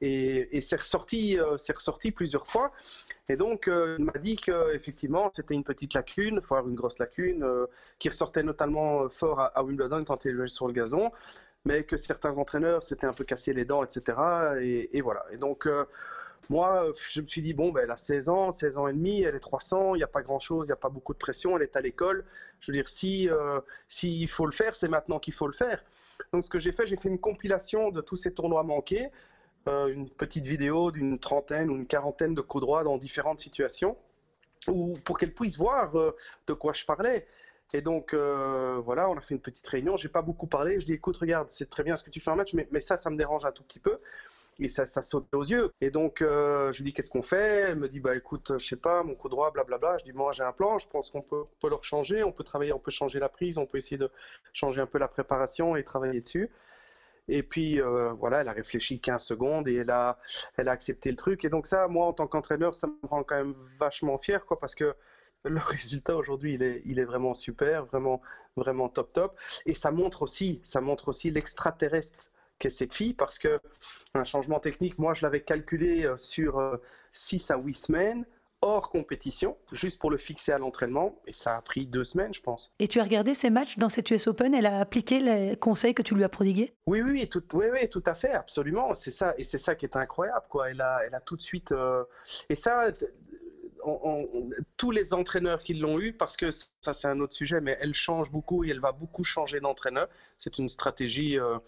Et, 0.00 0.60
c'est 0.60 0.76
ressorti, 0.76 1.38
c'est 1.56 1.74
ressorti 1.74 2.12
plusieurs 2.12 2.46
fois. 2.46 2.72
Et 3.28 3.36
donc, 3.36 3.68
euh, 3.68 3.96
il 3.98 4.04
m'a 4.06 4.18
dit 4.18 4.36
qu'effectivement, 4.36 5.30
c'était 5.34 5.54
une 5.54 5.64
petite 5.64 5.94
lacune, 5.94 6.40
voire 6.40 6.66
une 6.66 6.74
grosse 6.74 6.98
lacune, 6.98 7.42
euh, 7.42 7.66
qui 7.98 8.08
ressortait 8.08 8.42
notamment 8.42 9.04
euh, 9.04 9.08
fort 9.10 9.40
à, 9.40 9.62
Wimbledon 9.62 10.04
quand 10.04 10.24
il 10.24 10.34
jouait 10.34 10.46
sur 10.46 10.66
le 10.66 10.72
gazon, 10.72 11.12
mais 11.64 11.84
que 11.84 11.96
certains 11.98 12.38
entraîneurs 12.38 12.82
s'étaient 12.82 13.06
un 13.06 13.12
peu 13.12 13.24
cassés 13.24 13.52
les 13.52 13.66
dents, 13.66 13.84
etc. 13.84 14.18
Et, 14.62 15.00
voilà. 15.02 15.26
Et 15.32 15.36
donc, 15.36 15.68
moi, 16.50 16.86
je 17.10 17.20
me 17.20 17.26
suis 17.26 17.42
dit, 17.42 17.52
bon, 17.52 17.70
ben, 17.72 17.82
elle 17.84 17.90
a 17.90 17.96
16 17.96 18.28
ans, 18.30 18.52
16 18.52 18.78
ans 18.78 18.88
et 18.88 18.94
demi, 18.94 19.22
elle 19.22 19.34
est 19.34 19.40
300, 19.40 19.94
il 19.94 19.98
n'y 19.98 20.04
a 20.04 20.08
pas 20.08 20.22
grand-chose, 20.22 20.66
il 20.66 20.70
n'y 20.70 20.74
a 20.74 20.76
pas 20.76 20.88
beaucoup 20.88 21.12
de 21.12 21.18
pression, 21.18 21.56
elle 21.56 21.64
est 21.64 21.76
à 21.76 21.80
l'école. 21.80 22.24
Je 22.60 22.72
veux 22.72 22.76
dire, 22.76 22.88
si 22.88 23.28
s'il 23.88 24.28
faut 24.28 24.46
le 24.46 24.52
faire, 24.52 24.74
c'est 24.74 24.88
maintenant 24.88 25.18
qu'il 25.18 25.34
faut 25.34 25.46
le 25.46 25.52
faire. 25.52 25.84
Donc, 26.32 26.44
ce 26.44 26.48
que 26.48 26.58
j'ai 26.58 26.72
fait, 26.72 26.86
j'ai 26.86 26.96
fait 26.96 27.08
une 27.08 27.20
compilation 27.20 27.90
de 27.90 28.00
tous 28.00 28.16
ces 28.16 28.32
tournois 28.32 28.62
manqués 28.62 29.10
euh, 29.68 29.88
une 29.88 30.08
petite 30.08 30.46
vidéo 30.46 30.90
d'une 30.90 31.18
trentaine 31.18 31.70
ou 31.70 31.76
une 31.76 31.86
quarantaine 31.86 32.34
de 32.34 32.40
coups 32.40 32.62
droits 32.62 32.84
dans 32.84 32.96
différentes 32.96 33.40
situations, 33.40 33.96
ou 34.66 34.94
pour 35.04 35.18
qu'elle 35.18 35.34
puisse 35.34 35.58
voir 35.58 35.94
euh, 35.96 36.16
de 36.46 36.54
quoi 36.54 36.72
je 36.72 36.84
parlais. 36.84 37.26
Et 37.74 37.82
donc, 37.82 38.14
euh, 38.14 38.80
voilà, 38.82 39.10
on 39.10 39.16
a 39.16 39.20
fait 39.20 39.34
une 39.34 39.40
petite 39.40 39.66
réunion. 39.66 39.96
J'ai 39.96 40.08
pas 40.08 40.22
beaucoup 40.22 40.46
parlé. 40.46 40.80
Je 40.80 40.86
dis, 40.86 40.94
écoute, 40.94 41.18
regarde, 41.18 41.48
c'est 41.50 41.68
très 41.68 41.82
bien 41.82 41.96
ce 41.96 42.02
que 42.02 42.10
tu 42.10 42.18
fais 42.18 42.30
en 42.30 42.36
match, 42.36 42.54
mais, 42.54 42.80
ça, 42.80 42.96
ça 42.96 43.10
me 43.10 43.16
dérange 43.18 43.44
un 43.44 43.52
tout 43.52 43.62
petit 43.62 43.78
peu. 43.78 43.98
Et 44.58 44.68
ça, 44.68 44.86
ça 44.86 45.02
saute 45.02 45.32
aux 45.34 45.44
yeux. 45.44 45.70
Et 45.82 45.90
donc, 45.90 46.20
je 46.20 46.76
lui 46.78 46.84
dis, 46.84 46.92
qu'est-ce 46.94 47.10
qu'on 47.10 47.22
fait? 47.22 47.66
Elle 47.68 47.78
me 47.78 47.88
dit, 47.88 48.00
bah 48.00 48.16
écoute, 48.16 48.52
je 48.56 48.66
sais 48.66 48.76
pas, 48.76 49.02
mon 49.02 49.14
coup 49.14 49.28
droit, 49.28 49.50
blablabla. 49.50 49.98
Je 49.98 50.04
dis, 50.04 50.12
moi, 50.12 50.32
j'ai 50.32 50.44
un 50.44 50.52
plan. 50.52 50.78
Je 50.78 50.88
pense 50.88 51.10
qu'on 51.10 51.20
peut, 51.20 51.44
peut, 51.60 51.68
le 51.68 51.76
changer. 51.82 52.24
On 52.24 52.32
peut 52.32 52.42
travailler, 52.42 52.72
on 52.72 52.78
peut 52.78 52.90
changer 52.90 53.18
la 53.20 53.28
prise. 53.28 53.58
On 53.58 53.66
peut 53.66 53.76
essayer 53.76 53.98
de 53.98 54.10
changer 54.54 54.80
un 54.80 54.86
peu 54.86 54.98
la 54.98 55.08
préparation 55.08 55.76
et 55.76 55.84
travailler 55.84 56.22
dessus. 56.22 56.50
Et 57.28 57.42
puis 57.42 57.80
euh, 57.80 58.12
voilà, 58.14 58.40
elle 58.40 58.48
a 58.48 58.52
réfléchi 58.52 59.00
15 59.00 59.22
secondes 59.22 59.68
et 59.68 59.76
elle 59.76 59.90
a, 59.90 60.18
elle 60.56 60.68
a 60.68 60.72
accepté 60.72 61.10
le 61.10 61.16
truc. 61.16 61.44
Et 61.44 61.50
donc 61.50 61.66
ça, 61.66 61.88
moi 61.88 62.06
en 62.06 62.12
tant 62.12 62.26
qu'entraîneur, 62.26 62.74
ça 62.74 62.86
me 62.86 63.08
rend 63.08 63.22
quand 63.22 63.36
même 63.36 63.54
vachement 63.78 64.18
fier, 64.18 64.44
quoi, 64.46 64.58
parce 64.58 64.74
que 64.74 64.94
le 65.44 65.60
résultat 65.60 66.16
aujourd'hui, 66.16 66.54
il 66.54 66.62
est, 66.62 66.82
il 66.84 66.98
est 66.98 67.04
vraiment 67.04 67.34
super, 67.34 67.84
vraiment, 67.86 68.20
vraiment 68.56 68.88
top 68.88 69.12
top. 69.12 69.38
Et 69.66 69.74
ça 69.74 69.90
montre 69.90 70.22
aussi, 70.22 70.60
ça 70.64 70.80
montre 70.80 71.08
aussi 71.08 71.30
l'extraterrestre 71.30 72.18
qu'est 72.58 72.70
cette 72.70 72.94
fille, 72.94 73.14
parce 73.14 73.38
que 73.38 73.60
un 74.14 74.24
changement 74.24 74.58
technique, 74.58 74.98
moi 74.98 75.14
je 75.14 75.24
l'avais 75.24 75.42
calculé 75.42 76.04
euh, 76.04 76.16
sur 76.16 76.78
6 77.12 77.50
euh, 77.50 77.54
à 77.54 77.58
8 77.58 77.74
semaines 77.74 78.26
hors 78.60 78.90
compétition, 78.90 79.56
juste 79.72 79.98
pour 80.00 80.10
le 80.10 80.16
fixer 80.16 80.52
à 80.52 80.58
l'entraînement. 80.58 81.18
Et 81.26 81.32
ça 81.32 81.56
a 81.56 81.62
pris 81.62 81.86
deux 81.86 82.04
semaines, 82.04 82.34
je 82.34 82.42
pense. 82.42 82.72
Et 82.78 82.88
tu 82.88 83.00
as 83.00 83.04
regardé 83.04 83.34
ces 83.34 83.50
matchs 83.50 83.78
dans 83.78 83.88
cette 83.88 84.10
US 84.10 84.26
Open? 84.26 84.54
Elle 84.54 84.66
a 84.66 84.80
appliqué 84.80 85.20
les 85.20 85.56
conseils 85.56 85.94
que 85.94 86.02
tu 86.02 86.14
lui 86.14 86.24
as 86.24 86.28
prodigués? 86.28 86.74
Oui, 86.86 87.00
oui, 87.02 87.28
tout, 87.28 87.44
oui, 87.54 87.66
oui, 87.72 87.88
tout 87.88 88.02
à 88.06 88.14
fait, 88.14 88.32
absolument. 88.32 88.94
C'est 88.94 89.10
ça, 89.10 89.34
et 89.38 89.44
c'est 89.44 89.58
ça 89.58 89.74
qui 89.74 89.86
est 89.86 89.96
incroyable, 89.96 90.46
quoi. 90.48 90.70
Elle 90.70 90.80
a, 90.80 91.00
elle 91.06 91.14
a 91.14 91.20
tout 91.20 91.36
de 91.36 91.42
suite. 91.42 91.72
Euh, 91.72 92.04
et 92.48 92.54
ça, 92.54 92.88
tous 94.76 94.90
les 94.90 95.14
entraîneurs 95.14 95.62
qui 95.62 95.74
l'ont 95.74 95.98
eu, 96.00 96.12
parce 96.12 96.36
que 96.36 96.50
ça 96.50 96.92
c'est 96.92 97.08
un 97.08 97.20
autre 97.20 97.34
sujet, 97.34 97.60
mais 97.60 97.76
elle 97.80 97.94
change 97.94 98.30
beaucoup 98.30 98.64
et 98.64 98.70
elle 98.70 98.80
va 98.80 98.92
beaucoup 98.92 99.24
changer 99.24 99.60
d'entraîneur. 99.60 100.08
C'est 100.36 100.58
une 100.58 100.68
stratégie 100.68 101.38
euh, 101.38 101.58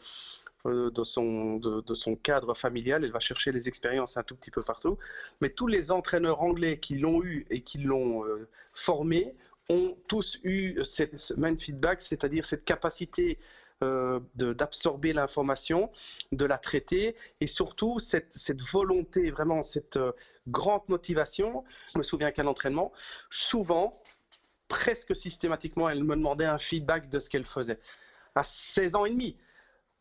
de, 0.65 1.05
son, 1.05 1.57
de, 1.57 1.95
son 1.95 2.17
cadre 2.17 2.55
familial. 2.55 3.05
Elle 3.05 3.13
va 3.13 3.21
chercher 3.21 3.53
les 3.53 3.69
expériences 3.69 4.17
un 4.17 4.23
tout 4.23 4.37
petit 4.37 4.51
peu 4.51 4.63
partout. 4.63 4.99
Mais 5.41 5.51
tous 5.51 5.67
les 5.67 5.91
entraîneurs 5.91 6.43
anglais 6.43 6.79
qui 6.79 6.99
l'ont 6.99 7.23
eu 7.23 7.47
et 7.51 7.61
qui 7.63 7.79
l'ont 7.79 8.25
euh, 8.25 8.49
formé 8.75 9.35
ont 9.69 9.97
tous 10.09 10.39
eu 10.43 10.83
ce 10.83 11.35
même 11.35 11.59
feedback, 11.59 12.01
c'est-à-dire 12.03 12.45
cette 12.45 12.65
capacité 12.65 13.39
d'absorber 14.35 15.15
l'information, 15.15 15.91
de 16.33 16.45
la 16.45 16.59
traiter 16.59 17.17
et 17.41 17.47
surtout 17.47 17.99
cette, 17.99 18.29
cette 18.35 18.61
volonté, 18.61 19.31
vraiment 19.31 19.63
cette 19.63 19.99
grande 20.49 20.83
motivation. 20.89 21.65
Je 21.95 21.99
me 21.99 22.03
souviens 22.03 22.31
qu'à 22.31 22.43
l'entraînement, 22.43 22.93
souvent, 23.31 24.03
presque 24.69 25.15
systématiquement, 25.15 25.89
elle 25.89 26.05
me 26.05 26.17
demandait 26.17 26.47
un 26.47 26.59
feedback 26.59 27.09
de 27.11 27.21
ce 27.21 27.29
qu'elle 27.31 27.47
faisait. 27.47 27.79
À 28.35 28.45
16 28.45 28.95
ans 28.95 29.05
et 29.05 29.11
demi. 29.11 29.37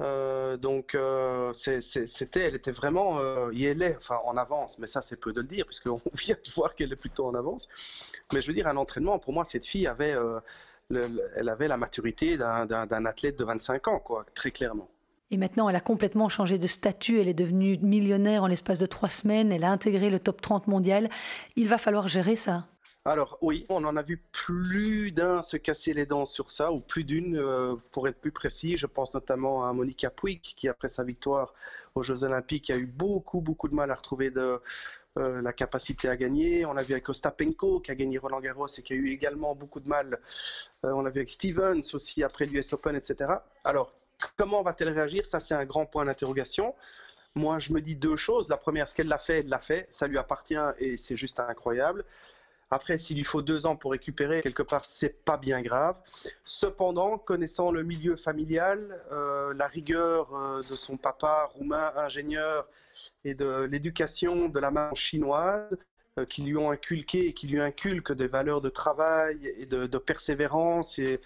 Euh, 0.02 0.58
donc, 0.58 0.96
euh, 0.96 1.52
c'était, 1.54 2.42
elle 2.42 2.56
était 2.56 2.72
vraiment, 2.72 3.20
euh, 3.20 3.52
enfin, 3.98 4.20
en 4.26 4.38
avance, 4.38 4.80
mais 4.80 4.88
ça, 4.88 5.02
c'est 5.02 5.20
peu 5.20 5.34
de 5.34 5.42
le 5.42 5.48
dire, 5.48 5.66
puisqu'on 5.66 6.02
vient 6.14 6.36
de 6.36 6.52
voir 6.52 6.76
qu'elle 6.76 6.92
est 6.92 6.98
plutôt 6.98 7.28
en 7.28 7.36
avance. 7.36 7.68
Mais 8.34 8.42
je 8.42 8.48
veux 8.48 8.54
dire, 8.54 8.68
un 8.68 8.78
entraînement, 8.78 9.20
pour 9.20 9.34
moi, 9.34 9.46
cette 9.46 9.66
fille 9.66 9.88
avait, 9.88 10.16
elle 10.90 11.50
avait 11.50 11.68
la 11.68 11.78
maturité 11.78 12.38
d'un 12.38 13.06
athlète 13.06 13.38
de 13.38 13.44
25 13.44 13.88
ans, 13.88 14.00
quoi, 14.00 14.26
très 14.34 14.52
clairement. 14.52 14.90
Et 15.32 15.38
maintenant, 15.38 15.70
elle 15.70 15.76
a 15.76 15.82
complètement 15.82 16.28
changé 16.28 16.58
de 16.58 16.66
statut. 16.66 17.22
Elle 17.22 17.28
est 17.28 17.36
devenue 17.36 17.78
millionnaire 17.84 18.44
en 18.44 18.48
l'espace 18.48 18.80
de 18.80 18.88
trois 18.88 19.10
semaines. 19.10 19.52
Elle 19.52 19.64
a 19.64 19.72
intégré 19.72 20.10
le 20.10 20.20
top 20.20 20.42
30 20.42 20.68
mondial. 20.68 21.08
Il 21.56 21.68
va 21.68 21.78
falloir 21.78 22.08
gérer 22.08 22.36
ça. 22.36 22.66
Alors 23.06 23.38
oui, 23.42 23.66
on 23.70 23.84
en 23.86 23.96
a 23.96 24.02
vu 24.02 24.18
plus 24.18 25.12
d'un 25.12 25.42
se 25.42 25.58
casser 25.58 25.94
les 25.94 26.06
dents 26.06 26.26
sur 26.26 26.52
ça, 26.52 26.72
ou 26.72 26.80
plus 26.80 27.04
d'une, 27.04 27.38
euh, 27.38 27.76
pour 27.92 28.08
être 28.08 28.20
plus 28.20 28.32
précis. 28.32 28.78
Je 28.78 28.88
pense 28.88 29.14
notamment 29.14 29.66
à 29.66 29.74
Monica 29.74 30.10
Puig, 30.10 30.42
qui 30.42 30.68
après 30.68 30.90
sa 30.90 31.04
victoire 31.04 31.54
aux 31.96 32.04
Jeux 32.04 32.24
Olympiques 32.24 32.70
a 32.70 32.78
eu 32.78 32.86
beaucoup, 32.86 33.42
beaucoup 33.42 33.68
de 33.70 33.76
mal 33.76 33.90
à 33.92 33.96
retrouver 33.96 34.32
euh, 34.36 34.60
la 35.16 35.54
capacité 35.54 36.10
à 36.10 36.18
gagner. 36.18 36.66
On 36.66 36.76
a 36.78 36.84
vu 36.84 36.94
avec 36.94 37.08
Ostapenko 37.10 37.80
qui 37.80 37.92
a 37.92 37.96
gagné 37.96 38.18
Roland 38.18 38.42
Garros 38.42 38.68
et 38.68 38.82
qui 38.84 38.94
a 38.94 38.96
eu 38.96 39.10
également 39.10 39.56
beaucoup 39.56 39.80
de 39.80 39.90
mal. 39.90 40.20
Euh, 40.86 40.92
on 40.92 41.06
a 41.06 41.10
vu 41.10 41.20
avec 41.20 41.30
Stevens 41.30 41.82
aussi 41.94 42.24
après 42.24 42.46
l'US 42.46 42.74
Open, 42.74 42.96
etc. 42.96 43.32
Alors, 43.64 43.94
Comment 44.38 44.62
va-t-elle 44.62 44.90
réagir? 44.90 45.26
Ça, 45.26 45.40
c'est 45.40 45.54
un 45.54 45.66
grand 45.66 45.86
point 45.86 46.06
d'interrogation. 46.06 46.76
Moi, 47.36 47.60
je 47.60 47.72
me 47.72 47.82
dis 47.82 47.96
deux 47.96 48.16
choses. 48.16 48.50
La 48.50 48.58
première, 48.58 48.88
ce 48.88 48.96
qu'elle 48.96 49.08
l'a 49.08 49.20
fait, 49.20 49.40
elle 49.40 49.50
l'a 49.50 49.60
fait. 49.60 49.88
Ça 49.90 50.08
lui 50.08 50.18
appartient 50.18 50.58
et 50.80 50.98
c'est 50.98 51.16
juste 51.16 51.40
incroyable. 51.40 52.04
Après, 52.72 53.00
s'il 53.00 53.18
lui 53.18 53.24
faut 53.24 53.42
deux 53.42 53.66
ans 53.66 53.76
pour 53.76 53.92
récupérer, 53.92 54.42
quelque 54.42 54.62
part, 54.62 54.86
c'est 54.86 55.24
pas 55.26 55.38
bien 55.38 55.62
grave. 55.62 56.00
Cependant, 56.44 57.18
connaissant 57.18 57.72
le 57.72 57.84
milieu 57.84 58.16
familial, 58.16 59.02
euh, 59.12 59.54
la 59.56 59.68
rigueur 59.68 60.36
euh, 60.36 60.60
de 60.62 60.76
son 60.76 60.96
papa 60.96 61.50
roumain 61.56 61.92
ingénieur 61.96 62.68
et 63.26 63.34
de 63.34 63.64
l'éducation 63.64 64.50
de 64.50 64.60
la 64.60 64.70
main 64.70 64.94
chinoise, 64.94 65.76
euh, 66.20 66.26
qui 66.26 66.44
lui 66.44 66.58
ont 66.58 66.70
inculqué 66.70 67.30
et 67.30 67.34
qui 67.34 67.48
lui 67.48 67.60
inculquent 67.60 68.14
des 68.14 68.28
valeurs 68.28 68.62
de 68.62 68.70
travail 68.70 69.52
et 69.58 69.66
de, 69.66 69.98
persévérance. 69.98 71.00
Et, 71.00 71.20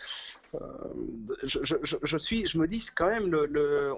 je, 1.43 2.17
suis, 2.17 2.47
je 2.47 2.57
me 2.57 2.67
dis 2.67 2.85
quand 2.95 3.09
même, 3.09 3.29
le, 3.29 3.93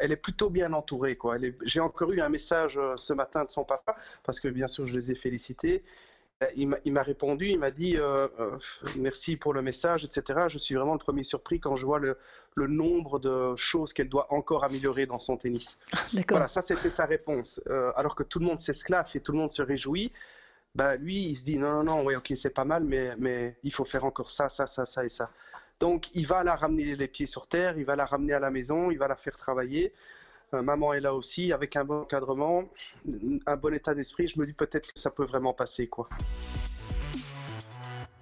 elle 0.00 0.10
est 0.10 0.16
plutôt 0.16 0.50
bien 0.50 0.72
entourée. 0.72 1.16
J'ai 1.62 1.80
encore 1.80 2.10
eu 2.12 2.20
un 2.20 2.30
message 2.30 2.80
ce 2.96 3.12
matin 3.12 3.44
de 3.44 3.50
son 3.50 3.64
papa, 3.64 3.94
parce 4.24 4.40
que 4.40 4.48
bien 4.48 4.66
sûr 4.66 4.86
je 4.86 4.94
les 4.94 5.12
ai 5.12 5.14
félicités. 5.14 5.84
Euh, 6.42 6.46
il 6.56 6.92
m'a 6.92 7.02
répondu, 7.02 7.48
il 7.48 7.58
m'a 7.58 7.70
dit 7.70 7.96
euh, 7.96 8.26
euh, 8.40 8.58
merci 8.96 9.36
pour 9.36 9.54
le 9.54 9.62
message, 9.62 10.04
etc. 10.04 10.46
Je 10.48 10.58
suis 10.58 10.74
vraiment 10.74 10.94
le 10.94 10.98
premier 10.98 11.22
surpris 11.22 11.60
quand 11.60 11.76
je 11.76 11.86
vois 11.86 12.00
le, 12.00 12.16
nombre 12.56 13.18
de 13.18 13.54
choses 13.56 13.92
qu'elle 13.92 14.08
doit 14.08 14.32
encore 14.32 14.64
améliorer 14.64 15.06
dans 15.06 15.18
son 15.18 15.36
tennis. 15.36 15.78
Voilà, 16.28 16.48
ça 16.48 16.62
c'était 16.62 16.90
sa 16.90 17.04
réponse. 17.04 17.60
alors 17.96 18.14
que 18.16 18.22
tout 18.22 18.38
le 18.38 18.46
monde 18.46 18.60
s'esclave 18.60 19.10
et 19.14 19.20
tout 19.20 19.32
le 19.32 19.38
monde 19.38 19.52
se 19.52 19.62
réjouit, 19.62 20.12
bah, 20.74 20.96
lui 20.96 21.26
il 21.26 21.36
se 21.36 21.44
dit 21.44 21.56
non, 21.56 21.82
non, 21.82 21.84
non, 21.84 22.04
oui, 22.04 22.16
ok, 22.16 22.32
c'est 22.34 22.50
pas 22.50 22.64
mal, 22.64 22.84
mais, 22.84 23.14
mais 23.18 23.56
il 23.62 23.72
faut 23.72 23.84
faire 23.84 24.04
encore 24.04 24.30
ça, 24.30 24.48
ça, 24.48 24.66
ça, 24.66 24.86
ça 24.86 25.04
et 25.04 25.08
ça. 25.08 25.30
Donc 25.78 26.08
il 26.14 26.26
va 26.26 26.42
la 26.42 26.56
ramener 26.56 26.96
les 26.96 27.08
pieds 27.08 27.26
sur 27.26 27.46
terre, 27.46 27.76
il 27.78 27.84
va 27.84 27.96
la 27.96 28.06
ramener 28.06 28.32
à 28.32 28.40
la 28.40 28.50
maison, 28.50 28.90
il 28.90 28.98
va 28.98 29.08
la 29.08 29.16
faire 29.16 29.36
travailler. 29.36 29.92
Euh, 30.52 30.62
maman 30.62 30.92
est 30.92 31.00
là 31.00 31.14
aussi, 31.14 31.52
avec 31.52 31.76
un 31.76 31.84
bon 31.84 32.00
encadrement, 32.02 32.64
un 33.46 33.56
bon 33.56 33.74
état 33.74 33.94
d'esprit, 33.94 34.26
je 34.26 34.38
me 34.38 34.44
dis 34.44 34.52
peut-être 34.52 34.92
que 34.92 34.98
ça 34.98 35.10
peut 35.10 35.24
vraiment 35.24 35.52
passer. 35.54 35.86
quoi. 35.88 36.08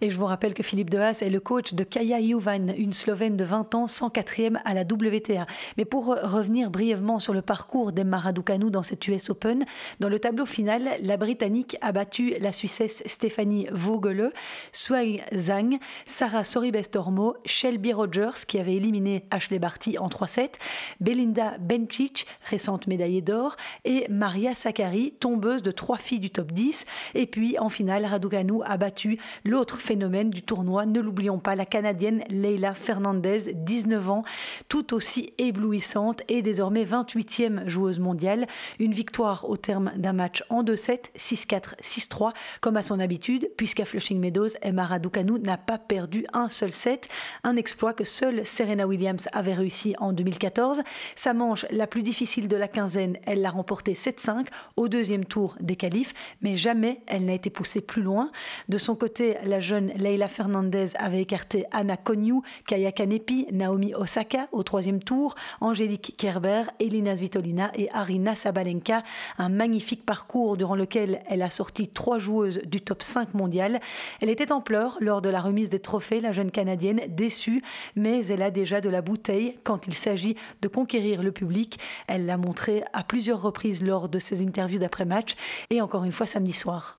Et 0.05 0.11
je 0.11 0.19
vous 0.19 0.27
rappelle 0.27 0.53
que 0.53 0.65
Philippe 0.65 0.91
Dehaas 0.91 1.21
est 1.23 1.31
le 1.31 1.39
coach 1.39 1.75
de 1.75 1.85
Kaya 1.85 2.21
Juvan, 2.21 2.75
une 2.77 2.93
Slovène 2.93 3.37
de 3.37 3.45
20 3.45 3.77
ans, 3.77 3.87
104e 3.87 4.61
à 4.65 4.75
la 4.75 4.83
WTA. 4.83 5.47
Mais 5.79 5.85
pour 5.85 6.07
revenir 6.07 6.71
brièvement 6.71 7.21
sur 7.21 7.33
le 7.33 7.41
parcours 7.41 7.93
d'Emma 7.93 8.19
Raducanu 8.19 8.69
dans 8.73 8.83
cette 8.83 9.07
US 9.07 9.31
Open, 9.31 9.65
dans 10.01 10.09
le 10.09 10.19
tableau 10.19 10.45
final, 10.45 10.89
la 11.01 11.17
Britannique 11.17 11.77
a 11.83 11.93
battu 11.93 12.35
la 12.41 12.51
Suissesse 12.51 13.05
Stéphanie 13.07 13.69
Vogele, 13.71 14.33
Sui 14.73 15.21
Zhang, 15.33 15.79
Sarah 16.05 16.43
Sorribes-Tormo, 16.43 17.37
Shelby 17.45 17.93
Rogers, 17.93 18.45
qui 18.49 18.59
avait 18.59 18.75
éliminé 18.75 19.25
Ashley 19.31 19.61
Barty 19.61 19.99
en 19.99 20.09
3-7, 20.09 20.55
Belinda 20.99 21.59
Bencic, 21.61 22.27
récente 22.51 22.89
médaillée 22.89 23.23
d'or, 23.23 23.55
et 23.85 24.07
Maria 24.11 24.53
Sakkari, 24.57 25.13
tombeuse 25.21 25.63
de 25.63 25.71
trois 25.71 25.99
filles 25.99 26.19
du 26.19 26.31
top 26.31 26.51
10. 26.51 26.87
Et 27.15 27.27
puis, 27.29 27.57
en 27.61 27.69
finale, 27.69 28.05
Raducanu 28.05 28.65
a 28.65 28.77
battu 28.77 29.21
l'autre 29.45 29.81
phénomène 29.93 30.31
du 30.31 30.41
tournoi. 30.41 30.87
Ne 30.87 31.01
l'oublions 31.01 31.39
pas, 31.39 31.55
la 31.55 31.67
Canadienne 31.67 32.25
Leila 32.31 32.73
Fernandez, 32.73 33.53
19 33.53 34.09
ans, 34.09 34.25
tout 34.71 34.95
aussi 34.95 35.35
éblouissante 35.37 36.23
et 36.29 36.41
désormais 36.41 36.85
28e 36.85 37.69
joueuse 37.69 37.99
mondiale. 37.99 38.47
Une 38.79 38.93
victoire 38.93 39.51
au 39.51 39.59
terme 39.59 39.93
d'un 39.97 40.15
match 40.15 40.45
en 40.49 40.65
2-7, 40.65 41.13
6-4, 41.15 41.75
6-3, 41.83 42.33
comme 42.63 42.79
à 42.79 42.83
son 42.83 43.01
habitude, 43.01 43.51
puisqu'à 43.59 43.85
Flushing 43.85 44.19
Meadows, 44.19 44.57
Emma 44.63 44.87
Raducanu 44.87 45.39
n'a 45.41 45.59
pas 45.59 45.77
perdu 45.77 46.25
un 46.33 46.49
seul 46.49 46.73
set. 46.73 47.11
Un 47.45 47.57
exploit 47.57 47.93
que 47.93 48.05
seule 48.05 48.47
Serena 48.47 48.87
Williams 48.87 49.29
avait 49.35 49.53
réussi 49.53 49.95
en 49.99 50.15
2014. 50.15 50.81
Sa 51.17 51.35
manche 51.35 51.67
la 51.71 51.87
plus 51.87 52.03
difficile 52.03 52.49
de 52.49 52.57
la 52.57 52.69
quinzaine, 52.69 53.19
elle 53.27 53.43
l'a 53.43 53.51
remportée 53.51 53.93
7-5 53.93 54.47
au 54.79 54.89
deuxième 54.89 55.27
tour 55.27 55.55
des 55.61 55.77
qualifs, 55.77 56.15
mais 56.41 56.57
jamais 56.57 57.03
elle 57.07 57.27
n'a 57.27 57.35
été 57.35 57.51
poussée 57.51 57.83
plus 57.83 58.01
loin. 58.01 58.31
De 58.71 58.79
son 58.79 58.95
côté, 58.95 59.37
la 59.45 59.61
jeune 59.61 59.72
Leila 59.81 60.29
Fernandez 60.29 60.89
avait 60.99 61.21
écarté 61.21 61.65
Anna 61.73 61.97
Konyu, 61.97 62.43
Kaya 62.67 62.93
Kanepi, 62.93 63.47
Naomi 63.53 63.95
Osaka 63.95 64.49
au 64.53 64.63
troisième 64.63 65.03
tour, 65.03 65.35
Angélique 65.61 66.15
Kerber, 66.17 66.65
Elina 66.81 67.17
Svitolina 67.17 67.71
et 67.75 67.89
Arina 67.93 68.35
Sabalenka. 68.35 69.03
Un 69.39 69.49
magnifique 69.49 70.05
parcours 70.05 70.57
durant 70.57 70.75
lequel 70.75 71.23
elle 71.29 71.43
a 71.43 71.51
sorti 71.51 71.89
trois 71.89 72.19
joueuses 72.19 72.61
du 72.65 72.81
top 72.81 73.03
5 73.03 73.35
mondial. 73.35 73.81
Elle 74.21 74.31
était 74.31 74.53
en 74.53 74.61
pleurs 74.61 74.97
lors 75.01 75.23
de 75.23 75.29
la 75.29 75.41
remise 75.41 75.69
des 75.69 75.81
trophées, 75.81 76.21
la 76.21 76.33
jeune 76.33 76.51
Canadienne, 76.51 77.01
déçue, 77.09 77.63
mais 77.97 78.27
elle 78.27 78.43
a 78.43 78.51
déjà 78.51 78.81
de 78.81 78.89
la 78.89 79.03
bouteille 79.03 79.59
quand 79.65 79.87
il 79.87 79.95
s'agit 79.95 80.37
de 80.61 80.69
conquérir 80.69 81.23
le 81.23 81.33
public. 81.33 81.79
Elle 82.07 82.27
l'a 82.27 82.37
montré 82.37 82.85
à 82.93 83.03
plusieurs 83.05 83.43
reprises 83.43 83.83
lors 83.83 84.09
de 84.09 84.19
ses 84.19 84.43
interviews 84.43 84.79
d'après-match 84.79 85.35
et 85.71 85.81
encore 85.81 86.05
une 86.05 86.13
fois 86.13 86.27
samedi 86.27 86.53
soir. 86.53 86.99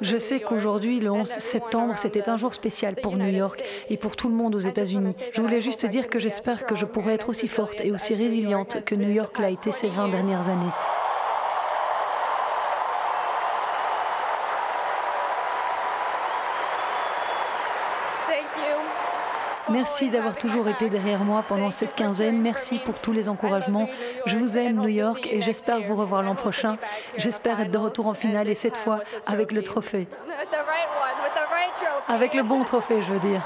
Je 0.00 0.16
sais 0.16 0.40
qu'aujourd'hui, 0.40 1.00
le 1.00 1.10
11 1.10 1.28
septembre, 1.28 1.96
c'était 1.96 2.28
un 2.28 2.36
jour 2.36 2.54
spécial 2.54 2.96
pour 2.96 3.16
New 3.16 3.32
York 3.32 3.62
et 3.90 3.96
pour 3.96 4.16
tout 4.16 4.28
le 4.28 4.34
monde 4.34 4.54
aux 4.54 4.60
États-Unis. 4.60 5.14
Je 5.32 5.40
voulais 5.40 5.60
juste 5.60 5.86
dire 5.86 6.08
que 6.08 6.18
j'espère 6.18 6.66
que 6.66 6.74
je 6.74 6.84
pourrai 6.84 7.14
être 7.14 7.28
aussi 7.28 7.48
forte 7.48 7.84
et 7.84 7.92
aussi 7.92 8.14
résiliente 8.14 8.84
que 8.84 8.94
New 8.94 9.10
York 9.10 9.38
l'a 9.38 9.50
été 9.50 9.72
ces 9.72 9.88
20 9.88 10.08
dernières 10.08 10.48
années. 10.48 10.72
Merci 19.70 20.10
d'avoir 20.10 20.36
toujours 20.36 20.68
été 20.68 20.88
derrière 20.88 21.20
moi 21.20 21.44
pendant 21.46 21.70
cette 21.70 21.94
quinzaine. 21.94 22.40
Merci 22.40 22.78
pour 22.78 22.98
tous 22.98 23.12
les 23.12 23.28
encouragements. 23.28 23.88
Je 24.26 24.36
vous 24.36 24.56
aime, 24.58 24.76
New 24.76 24.88
York, 24.88 25.28
et 25.30 25.42
j'espère 25.42 25.80
vous 25.80 25.96
revoir 25.96 26.22
l'an 26.22 26.34
prochain. 26.34 26.78
J'espère 27.16 27.60
être 27.60 27.70
de 27.70 27.78
retour 27.78 28.06
en 28.06 28.14
finale 28.14 28.48
et 28.48 28.54
cette 28.54 28.76
fois 28.76 29.00
avec 29.26 29.52
le 29.52 29.62
trophée. 29.62 30.08
Avec 32.08 32.34
le 32.34 32.42
bon 32.42 32.64
trophée, 32.64 33.02
je 33.02 33.12
veux 33.12 33.20
dire. 33.20 33.42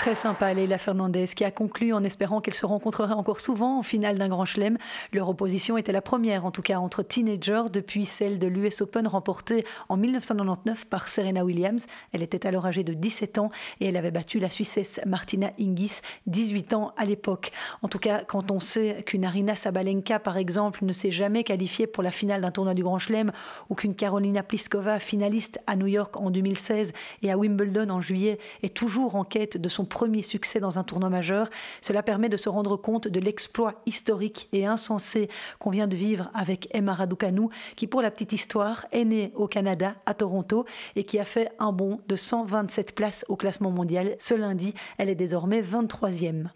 Très 0.00 0.14
sympa, 0.14 0.54
Leila 0.54 0.78
Fernandez, 0.78 1.26
qui 1.26 1.44
a 1.44 1.50
conclu 1.50 1.92
en 1.92 2.02
espérant 2.02 2.40
qu'elle 2.40 2.54
se 2.54 2.64
rencontrerait 2.64 3.12
encore 3.12 3.38
souvent 3.38 3.78
en 3.78 3.82
finale 3.82 4.16
d'un 4.16 4.30
grand 4.30 4.46
chelem. 4.46 4.78
Leur 5.12 5.28
opposition 5.28 5.76
était 5.76 5.92
la 5.92 6.00
première, 6.00 6.46
en 6.46 6.50
tout 6.50 6.62
cas, 6.62 6.78
entre 6.78 7.02
teenagers 7.02 7.64
depuis 7.70 8.06
celle 8.06 8.38
de 8.38 8.46
l'US 8.46 8.80
Open 8.80 9.06
remportée 9.06 9.62
en 9.90 9.98
1999 9.98 10.86
par 10.86 11.06
Serena 11.06 11.44
Williams. 11.44 11.84
Elle 12.12 12.22
était 12.22 12.46
alors 12.46 12.64
âgée 12.64 12.82
de 12.82 12.94
17 12.94 13.36
ans 13.36 13.50
et 13.80 13.88
elle 13.88 13.96
avait 13.98 14.10
battu 14.10 14.38
la 14.38 14.48
Suissesse 14.48 15.00
Martina 15.04 15.50
Hingis, 15.60 16.00
18 16.26 16.72
ans 16.72 16.94
à 16.96 17.04
l'époque. 17.04 17.52
En 17.82 17.88
tout 17.88 17.98
cas, 17.98 18.24
quand 18.26 18.50
on 18.50 18.58
sait 18.58 19.02
qu'une 19.04 19.26
Arina 19.26 19.54
Sabalenka, 19.54 20.18
par 20.18 20.38
exemple, 20.38 20.82
ne 20.82 20.94
s'est 20.94 21.10
jamais 21.10 21.44
qualifiée 21.44 21.86
pour 21.86 22.02
la 22.02 22.10
finale 22.10 22.40
d'un 22.40 22.52
tournoi 22.52 22.72
du 22.72 22.82
Grand 22.82 22.98
Chelem 22.98 23.32
ou 23.68 23.74
qu'une 23.74 23.94
Carolina 23.94 24.42
Pliskova, 24.42 24.98
finaliste 24.98 25.60
à 25.66 25.76
New 25.76 25.88
York 25.88 26.16
en 26.16 26.30
2016 26.30 26.94
et 27.22 27.30
à 27.30 27.36
Wimbledon 27.36 27.90
en 27.90 28.00
juillet, 28.00 28.38
est 28.62 28.74
toujours 28.74 29.14
en 29.14 29.24
quête 29.24 29.58
de 29.58 29.68
son 29.68 29.89
premier 29.90 30.22
succès 30.22 30.60
dans 30.60 30.78
un 30.78 30.84
tournoi 30.84 31.10
majeur. 31.10 31.50
Cela 31.82 32.02
permet 32.02 32.30
de 32.30 32.38
se 32.38 32.48
rendre 32.48 32.78
compte 32.78 33.08
de 33.08 33.20
l'exploit 33.20 33.74
historique 33.84 34.48
et 34.54 34.64
insensé 34.64 35.28
qu'on 35.58 35.68
vient 35.68 35.86
de 35.86 35.96
vivre 35.96 36.30
avec 36.32 36.68
Emma 36.70 36.94
Raducanu, 36.94 37.48
qui 37.76 37.86
pour 37.86 38.00
la 38.00 38.10
petite 38.10 38.32
histoire 38.32 38.86
est 38.92 39.04
née 39.04 39.32
au 39.34 39.46
Canada, 39.46 39.96
à 40.06 40.14
Toronto, 40.14 40.64
et 40.96 41.04
qui 41.04 41.18
a 41.18 41.24
fait 41.26 41.50
un 41.58 41.72
bond 41.72 42.00
de 42.08 42.16
127 42.16 42.94
places 42.94 43.26
au 43.28 43.36
classement 43.36 43.70
mondial. 43.70 44.16
Ce 44.18 44.32
lundi, 44.32 44.72
elle 44.96 45.10
est 45.10 45.14
désormais 45.14 45.60
23e. 45.60 46.48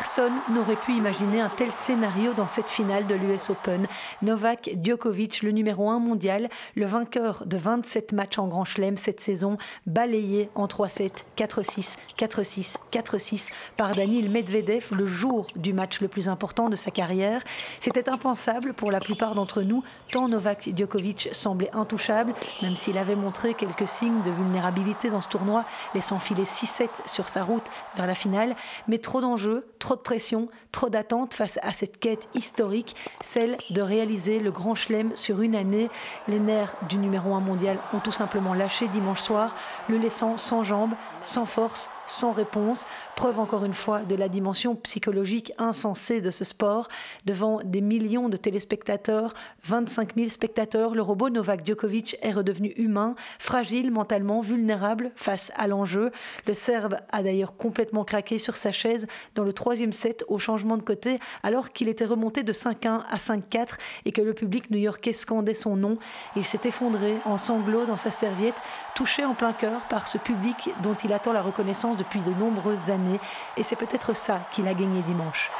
Personne 0.00 0.32
n'aurait 0.48 0.76
pu 0.76 0.92
imaginer 0.94 1.42
un 1.42 1.50
tel 1.50 1.70
scénario 1.70 2.32
dans 2.32 2.46
cette 2.46 2.70
finale 2.70 3.04
de 3.04 3.14
l'US 3.14 3.50
Open. 3.50 3.86
Novak 4.22 4.70
Djokovic, 4.82 5.42
le 5.42 5.50
numéro 5.50 5.90
1 5.90 5.98
mondial, 5.98 6.48
le 6.74 6.86
vainqueur 6.86 7.42
de 7.44 7.58
27 7.58 8.14
matchs 8.14 8.38
en 8.38 8.48
Grand 8.48 8.64
Chelem 8.64 8.96
cette 8.96 9.20
saison, 9.20 9.58
balayé 9.86 10.48
en 10.54 10.64
3-7, 10.64 11.10
4-6, 11.36 11.96
4-6, 12.18 12.76
4-6 12.90 13.52
par 13.76 13.94
Daniil 13.94 14.30
Medvedev 14.30 14.86
le 14.96 15.06
jour 15.06 15.46
du 15.54 15.74
match 15.74 16.00
le 16.00 16.08
plus 16.08 16.30
important 16.30 16.70
de 16.70 16.76
sa 16.76 16.90
carrière. 16.90 17.42
C'était 17.78 18.08
impensable 18.08 18.72
pour 18.72 18.90
la 18.90 19.00
plupart 19.00 19.34
d'entre 19.34 19.60
nous, 19.60 19.84
tant 20.10 20.28
Novak 20.28 20.70
Djokovic 20.74 21.28
semblait 21.32 21.70
intouchable, 21.74 22.32
même 22.62 22.74
s'il 22.74 22.96
avait 22.96 23.16
montré 23.16 23.52
quelques 23.52 23.86
signes 23.86 24.22
de 24.22 24.30
vulnérabilité 24.30 25.10
dans 25.10 25.20
ce 25.20 25.28
tournoi, 25.28 25.66
laissant 25.94 26.18
filer 26.18 26.44
6-7 26.44 26.88
sur 27.04 27.28
sa 27.28 27.44
route 27.44 27.66
vers 27.96 28.06
la 28.06 28.14
finale, 28.14 28.56
mais 28.88 28.96
trop 28.96 29.20
d'enjeux, 29.20 29.66
trop 29.78 29.89
de 29.96 30.00
pression, 30.00 30.48
trop 30.72 30.88
d'attentes 30.88 31.34
face 31.34 31.58
à 31.62 31.72
cette 31.72 31.98
quête 31.98 32.28
historique, 32.34 32.96
celle 33.22 33.56
de 33.70 33.82
réaliser 33.82 34.38
le 34.38 34.50
grand 34.50 34.74
chelem 34.74 35.16
sur 35.16 35.40
une 35.42 35.54
année. 35.54 35.88
Les 36.28 36.38
nerfs 36.38 36.74
du 36.88 36.98
numéro 36.98 37.34
1 37.34 37.40
mondial 37.40 37.78
ont 37.94 37.98
tout 37.98 38.12
simplement 38.12 38.54
lâché 38.54 38.88
dimanche 38.88 39.20
soir, 39.20 39.54
le 39.88 39.96
laissant 39.96 40.38
sans 40.38 40.62
jambes, 40.62 40.94
sans 41.22 41.46
force, 41.46 41.90
sans 42.10 42.32
réponse. 42.32 42.86
Preuve 43.16 43.38
encore 43.38 43.64
une 43.64 43.74
fois 43.74 44.00
de 44.00 44.14
la 44.14 44.28
dimension 44.28 44.74
psychologique 44.76 45.52
insensée 45.58 46.20
de 46.20 46.30
ce 46.30 46.44
sport. 46.44 46.88
Devant 47.24 47.60
des 47.64 47.80
millions 47.80 48.28
de 48.28 48.36
téléspectateurs, 48.36 49.34
25 49.64 50.16
000 50.16 50.30
spectateurs, 50.30 50.94
le 50.94 51.02
robot 51.02 51.30
Novak 51.30 51.64
Djokovic 51.64 52.16
est 52.22 52.32
redevenu 52.32 52.72
humain, 52.76 53.14
fragile 53.38 53.90
mentalement, 53.90 54.40
vulnérable 54.40 55.12
face 55.14 55.52
à 55.56 55.68
l'enjeu. 55.68 56.10
Le 56.46 56.54
Serbe 56.54 56.98
a 57.12 57.22
d'ailleurs 57.22 57.56
complètement 57.56 58.04
craqué 58.04 58.38
sur 58.38 58.56
sa 58.56 58.72
chaise 58.72 59.06
dans 59.34 59.44
le 59.44 59.52
troisième 59.52 59.92
set 59.92 60.24
au 60.28 60.38
changement 60.38 60.76
de 60.76 60.82
côté, 60.82 61.20
alors 61.42 61.72
qu'il 61.72 61.88
était 61.88 62.04
remonté 62.04 62.42
de 62.42 62.52
5-1 62.52 63.02
à 63.08 63.16
5-4 63.16 63.78
et 64.04 64.12
que 64.12 64.22
le 64.22 64.34
public 64.34 64.70
new-yorkais 64.70 65.12
scandait 65.12 65.54
son 65.54 65.76
nom. 65.76 65.94
Il 66.36 66.44
s'est 66.44 66.60
effondré 66.64 67.14
en 67.24 67.36
sanglots 67.36 67.86
dans 67.86 67.96
sa 67.96 68.10
serviette, 68.10 68.54
touché 69.00 69.24
en 69.24 69.32
plein 69.32 69.54
cœur 69.54 69.80
par 69.84 70.08
ce 70.08 70.18
public 70.18 70.68
dont 70.82 70.92
il 70.92 71.14
attend 71.14 71.32
la 71.32 71.40
reconnaissance 71.40 71.96
depuis 71.96 72.20
de 72.20 72.34
nombreuses 72.34 72.90
années 72.90 73.18
et 73.56 73.62
c'est 73.62 73.74
peut-être 73.74 74.14
ça 74.14 74.42
qu'il 74.52 74.68
a 74.68 74.74
gagné 74.74 75.00
dimanche. 75.00 75.50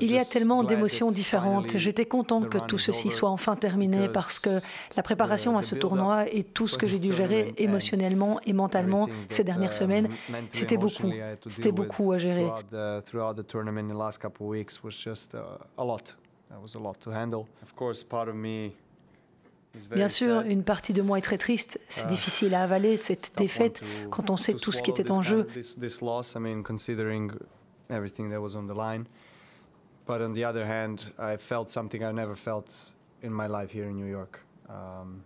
Il 0.00 0.12
y 0.12 0.18
a 0.18 0.24
tellement 0.24 0.62
d'émotions 0.62 1.10
différentes. 1.10 1.76
J'étais 1.76 2.06
content 2.06 2.42
que 2.42 2.58
tout 2.58 2.78
ceci 2.78 3.10
soit 3.10 3.30
enfin 3.30 3.56
terminé 3.56 4.08
parce 4.08 4.38
que 4.38 4.50
la 4.96 5.02
préparation 5.02 5.56
à 5.56 5.62
ce 5.62 5.74
tournoi 5.74 6.26
et 6.32 6.44
tout 6.44 6.66
ce 6.66 6.78
que 6.78 6.86
j'ai 6.86 6.98
dû 6.98 7.12
gérer 7.12 7.54
émotionnellement 7.56 8.40
et 8.44 8.52
mentalement 8.52 9.08
ces 9.28 9.44
dernières 9.44 9.72
semaines, 9.72 10.08
c'était 10.48 10.76
beaucoup. 10.76 11.10
C'était 11.48 11.72
beaucoup 11.72 12.12
à 12.12 12.18
gérer. 12.18 12.48
Bien 19.92 20.08
sûr, 20.08 20.40
une 20.40 20.64
partie 20.64 20.92
de 20.92 21.00
moi 21.00 21.18
est 21.18 21.22
très 21.22 21.38
triste. 21.38 21.78
C'est 21.88 22.06
uh, 22.06 22.08
difficile 22.08 22.54
à 22.54 22.64
avaler 22.64 22.96
cette 22.96 23.36
défaite 23.36 23.80
quand 24.10 24.28
on 24.28 24.36
sait 24.36 24.54
tout 24.54 24.72
ce 24.72 24.82
qui 24.82 24.90
était 24.90 25.12
en 25.12 25.22
jeu. 25.22 25.46
But 30.10 30.22
on 30.22 30.32
the 30.32 30.44
other 30.44 30.64
hand, 30.64 31.12
I 31.20 31.36
felt 31.36 31.70
something 31.70 32.02
I 32.02 32.12
never 32.12 32.34
felt 32.34 32.96
in 33.22 33.30
my 33.30 33.46
life 33.46 33.70
here 33.72 33.88
in 33.88 33.94
New 33.94 34.08
York. 34.08 34.44
Um, 34.68 35.22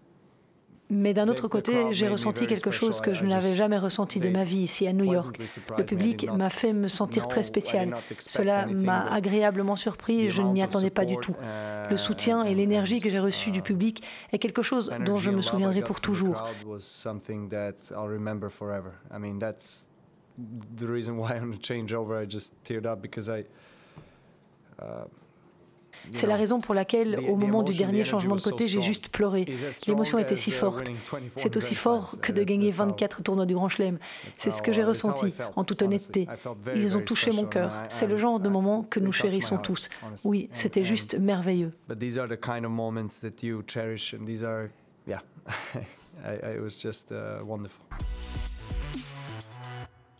mais 0.90 1.14
d'un 1.14 1.26
autre 1.28 1.48
côté, 1.48 1.92
j'ai 1.92 2.06
ressenti 2.06 2.46
quelque 2.46 2.70
chose 2.70 3.00
que 3.00 3.14
je 3.14 3.24
n'avais 3.24 3.54
jamais 3.54 3.78
ressenti 3.78 4.20
de 4.20 4.28
ma 4.28 4.44
vie 4.44 4.58
ici 4.58 4.86
à 4.86 4.92
New 4.92 5.10
York. 5.10 5.40
Le 5.78 5.84
public 5.84 6.28
m'a 6.30 6.50
fait 6.50 6.74
me 6.74 6.88
sentir 6.88 7.26
très 7.28 7.42
spécial. 7.42 7.96
Cela 8.18 8.66
m'a 8.66 9.10
agréablement 9.10 9.76
surpris 9.76 10.20
et 10.20 10.30
je 10.30 10.42
ne 10.42 10.52
m'y 10.52 10.62
attendais 10.62 10.90
pas 10.90 11.06
du 11.06 11.16
tout. 11.16 11.32
Uh, 11.32 11.88
Le 11.90 11.96
soutien 11.96 12.44
et 12.44 12.54
l'énergie 12.54 13.00
que 13.00 13.08
j'ai 13.08 13.18
reçu 13.18 13.50
du 13.50 13.62
public 13.62 14.02
est 14.32 14.38
quelque 14.38 14.60
chose 14.60 14.90
dont 15.06 15.16
je 15.16 15.30
me 15.30 15.40
souviendrai 15.40 15.80
pour 15.80 16.02
toujours. 16.02 16.44
The 20.76 20.88
reason 20.88 21.16
why 21.16 21.38
on 21.40 21.52
the 21.52 21.60
changeover 21.60 22.20
I 22.20 22.26
just 22.28 22.64
teared 22.64 22.86
up 22.86 23.00
because 23.00 23.30
I 23.30 23.44
c'est 26.12 26.26
la 26.26 26.36
raison 26.36 26.60
pour 26.60 26.74
laquelle, 26.74 27.18
au 27.28 27.36
moment 27.36 27.62
du 27.62 27.76
dernier 27.76 28.04
changement 28.04 28.36
de 28.36 28.40
côté, 28.40 28.68
j'ai 28.68 28.82
juste 28.82 29.08
pleuré. 29.08 29.46
L'émotion 29.86 30.18
était 30.18 30.36
si 30.36 30.50
forte. 30.50 30.90
C'est 31.36 31.56
aussi 31.56 31.74
fort 31.74 32.20
que 32.20 32.32
de 32.32 32.42
gagner 32.42 32.70
24 32.70 33.22
tournois 33.22 33.46
du 33.46 33.54
Grand 33.54 33.68
Chelem. 33.68 33.98
C'est 34.32 34.50
ce 34.50 34.62
que 34.62 34.72
j'ai 34.72 34.84
ressenti, 34.84 35.32
en 35.56 35.64
toute 35.64 35.82
honnêteté. 35.82 36.26
Ils 36.74 36.96
ont 36.96 37.02
touché 37.02 37.30
mon 37.30 37.46
cœur. 37.46 37.72
C'est 37.88 38.06
le 38.06 38.16
genre 38.16 38.40
de 38.40 38.48
moment 38.48 38.82
que 38.82 39.00
nous 39.00 39.12
chérissons 39.12 39.58
tous. 39.58 39.88
Oui, 40.24 40.48
c'était 40.52 40.84
juste 40.84 41.18
merveilleux. 41.18 41.72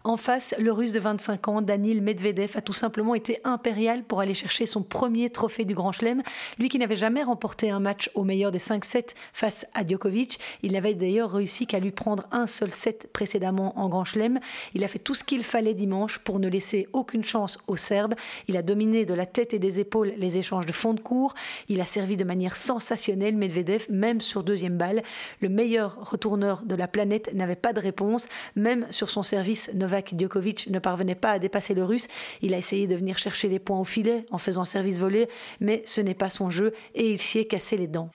En 0.07 0.19
face, 0.19 0.55
le 0.59 0.71
russe 0.71 0.93
de 0.93 1.01
25 1.01 1.49
ans, 1.49 1.62
Danil 1.62 2.03
Medvedev, 2.03 2.59
a 2.59 2.61
tout 2.61 2.75
simplement 2.75 3.14
été 3.14 3.38
impérial 3.43 4.05
pour 4.05 4.21
aller 4.21 4.35
chercher 4.35 4.67
son 4.67 4.83
premier 4.83 5.31
trophée 5.31 5.64
du 5.64 5.75
Grand 5.75 5.93
Chelem. 5.93 6.23
Lui 6.59 6.69
qui 6.69 6.79
n'avait 6.79 6.95
jamais 6.95 7.23
remporté 7.23 7.71
un 7.71 7.81
match 7.81 8.11
au 8.14 8.23
meilleur 8.23 8.53
des 8.53 8.59
5-7 8.59 9.14
face 9.33 9.67
à 9.73 9.83
Djokovic. 9.87 10.38
Il 10.62 10.73
n'avait 10.73 10.93
d'ailleurs 10.93 11.33
réussi 11.33 11.67
qu'à 11.67 11.79
lui 11.79 11.90
prendre 11.90 12.25
un 12.33 12.47
seul 12.47 12.71
set 12.71 13.09
précédemment 13.14 13.79
en 13.79 13.88
Grand 13.88 14.05
Chelem. 14.05 14.40
Il 14.75 14.85
a 14.85 14.88
fait 14.88 14.99
tout 14.99 15.14
ce 15.14 15.25
qu'il 15.25 15.43
fallait 15.43 15.73
dimanche 15.73 16.19
pour 16.19 16.38
ne 16.38 16.49
laisser 16.49 16.87
aucune 16.93 17.25
chance 17.25 17.59
aux 17.67 17.77
Serbes. 17.77 18.14
Il 18.47 18.59
a 18.59 18.62
dominé 18.62 19.07
de 19.07 19.14
la 19.14 19.25
tête 19.25 19.55
et 19.55 19.59
des 19.59 19.81
épaules 19.81 20.12
les 20.19 20.37
échanges 20.37 20.67
de 20.67 20.73
fond 20.73 20.93
de 20.93 21.01
cours. 21.01 21.33
Il 21.71 21.81
a 21.81 21.87
servi 21.87 22.19
de 22.19 22.25
manière 22.25 22.57
sensationnelle 22.57 23.37
Medvedev, 23.37 23.87
même 23.88 24.21
sur 24.21 24.45
deuxième 24.45 24.77
balle. 24.77 25.03
Le 25.40 25.49
meilleur 25.49 25.97
retourneur 26.11 26.61
de 26.67 26.75
la 26.75 26.88
planète 26.88 27.33
n'avait 27.33 27.57
pas 27.57 27.73
de 27.73 27.81
réponse, 27.81 28.29
même 28.55 28.87
sur 28.90 29.09
son 29.09 29.23
service 29.23 29.71
Novak 29.73 29.93
Djokovic 30.16 30.68
ne 30.68 30.78
parvenait 30.78 31.14
pas 31.14 31.33
à 31.33 31.38
dépasser 31.38 31.74
le 31.74 31.85
russe. 31.85 32.09
Il 32.42 32.54
a 32.54 32.57
essayé 32.59 32.87
de 32.87 32.96
venir 32.96 33.18
chercher 33.18 33.48
les 33.48 33.59
points 33.59 33.78
au 33.78 33.85
filet 33.85 34.26
en 34.30 34.38
faisant 34.38 34.64
service 34.64 34.98
volé, 34.98 35.28
mais 35.61 35.83
ce 35.85 36.00
n'est 36.00 36.14
pas 36.14 36.30
son 36.30 36.50
jeu 36.50 36.72
et 36.94 37.11
il 37.11 37.20
s'y 37.20 37.38
est 37.38 37.44
cassé 37.46 37.76
les 37.76 37.87
dents. 37.87 38.11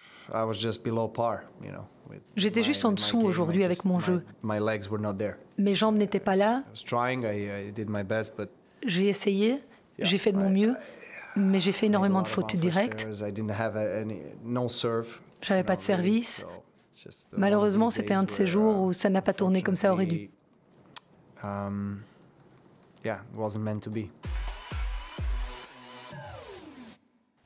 J'étais 2.36 2.64
juste 2.64 2.86
en 2.86 2.92
dessous 2.92 3.20
aujourd'hui 3.22 3.64
avec 3.64 3.86
mon 3.86 4.00
jeu. 4.00 4.24
Mes 5.58 5.76
jambes 5.76 5.96
n'étaient 5.98 6.20
pas 6.20 6.36
là. 6.36 6.64
J'ai 8.86 9.08
essayé, 9.08 9.60
j'ai 10.00 10.18
fait 10.18 10.32
de 10.32 10.38
mon 10.38 10.50
mieux, 10.50 10.76
mais 11.36 11.60
j'ai 11.60 11.72
fait 11.72 11.86
énormément 11.88 12.22
de 12.22 12.28
fautes 12.28 12.56
directes. 12.56 13.08
J'avais 15.42 15.64
pas 15.64 15.76
de 15.76 15.82
service. 15.82 16.46
Malheureusement, 17.38 17.92
c'était 17.92 18.14
un 18.14 18.24
de 18.24 18.32
ces 18.32 18.48
jours 18.48 18.82
où 18.82 18.94
ça 18.94 19.10
n'a 19.10 19.22
pas 19.22 19.34
tourné 19.34 19.62
comme 19.62 19.76
ça 19.76 19.94
aurait 19.94 20.06
dû. 20.06 20.30
Um, 21.44 22.04
yeah, 23.04 23.20
wasn't 23.34 23.66
meant 23.66 23.84
to 23.84 23.90
be. 23.90 24.12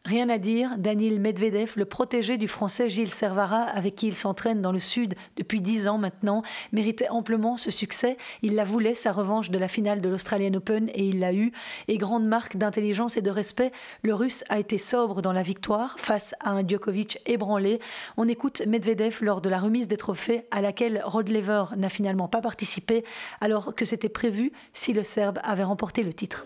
Rien 0.05 0.27
à 0.27 0.37
dire, 0.37 0.71
Daniel 0.77 1.21
Medvedev, 1.21 1.75
le 1.77 1.85
protégé 1.85 2.35
du 2.35 2.49
français 2.49 2.89
Gilles 2.89 3.13
Servara, 3.13 3.61
avec 3.61 3.95
qui 3.95 4.07
il 4.07 4.17
s'entraîne 4.17 4.61
dans 4.61 4.73
le 4.73 4.81
Sud 4.81 5.13
depuis 5.37 5.61
dix 5.61 5.87
ans 5.87 5.97
maintenant, 5.97 6.43
méritait 6.73 7.07
amplement 7.07 7.55
ce 7.55 7.71
succès. 7.71 8.17
Il 8.41 8.55
la 8.55 8.65
voulait, 8.65 8.95
sa 8.95 9.13
revanche 9.13 9.49
de 9.49 9.57
la 9.57 9.69
finale 9.69 10.01
de 10.01 10.09
l'Australian 10.09 10.55
Open, 10.55 10.89
et 10.89 11.05
il 11.07 11.21
l'a 11.21 11.31
eu. 11.31 11.53
Et 11.87 11.97
grande 11.97 12.27
marque 12.27 12.57
d'intelligence 12.57 13.15
et 13.15 13.21
de 13.21 13.31
respect, 13.31 13.71
le 14.01 14.13
Russe 14.13 14.43
a 14.49 14.59
été 14.59 14.77
sobre 14.77 15.21
dans 15.21 15.31
la 15.31 15.41
victoire 15.41 15.97
face 15.97 16.35
à 16.41 16.51
un 16.51 16.67
Djokovic 16.67 17.19
ébranlé. 17.25 17.79
On 18.17 18.27
écoute 18.27 18.61
Medvedev 18.67 19.19
lors 19.21 19.39
de 19.39 19.47
la 19.47 19.59
remise 19.59 19.87
des 19.87 19.95
trophées 19.95 20.43
à 20.51 20.59
laquelle 20.59 21.01
Rod 21.05 21.29
Lever 21.29 21.63
n'a 21.77 21.87
finalement 21.87 22.27
pas 22.27 22.41
participé, 22.41 23.05
alors 23.39 23.73
que 23.73 23.85
c'était 23.85 24.09
prévu 24.09 24.51
si 24.73 24.91
le 24.91 25.03
Serbe 25.03 25.39
avait 25.43 25.63
remporté 25.63 26.03
le 26.03 26.11
titre. 26.11 26.45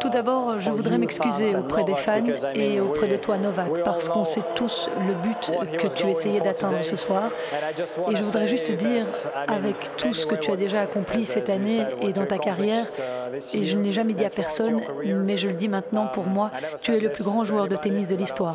Tout 0.00 0.08
d'abord, 0.10 0.58
je 0.58 0.70
voudrais 0.70 0.98
m'excuser 0.98 1.56
auprès 1.56 1.84
des 1.84 1.94
fans 1.94 2.24
et 2.54 2.80
auprès 2.80 3.08
de 3.08 3.16
toi, 3.16 3.38
Novak, 3.38 3.82
parce 3.84 4.08
qu'on 4.08 4.24
sait 4.24 4.42
tous 4.54 4.88
le 5.06 5.14
but 5.14 5.52
que 5.78 5.88
tu 5.88 6.06
essayais 6.06 6.40
d'atteindre 6.40 6.82
ce 6.82 6.96
soir. 6.96 7.30
Et 8.10 8.16
je 8.16 8.22
voudrais 8.22 8.46
juste 8.46 8.70
dire, 8.72 9.06
avec 9.46 9.96
tout 9.96 10.14
ce 10.14 10.26
que 10.26 10.34
tu 10.34 10.50
as 10.50 10.56
déjà 10.56 10.82
accompli 10.82 11.24
cette 11.24 11.50
année 11.50 11.84
et 12.02 12.12
dans 12.12 12.26
ta 12.26 12.38
carrière, 12.38 12.84
et 13.54 13.64
je 13.64 13.76
ne 13.76 13.82
l'ai 13.82 13.92
jamais 13.92 14.12
dit 14.12 14.24
à 14.24 14.30
personne, 14.30 14.80
mais 15.04 15.36
je 15.36 15.48
le 15.48 15.54
dis 15.54 15.68
maintenant 15.68 16.06
pour 16.06 16.26
moi, 16.26 16.50
tu 16.82 16.94
es 16.94 17.00
le 17.00 17.10
plus 17.10 17.24
grand 17.24 17.44
joueur 17.44 17.68
de 17.68 17.76
tennis 17.76 18.08
de 18.08 18.16
l'histoire. 18.16 18.54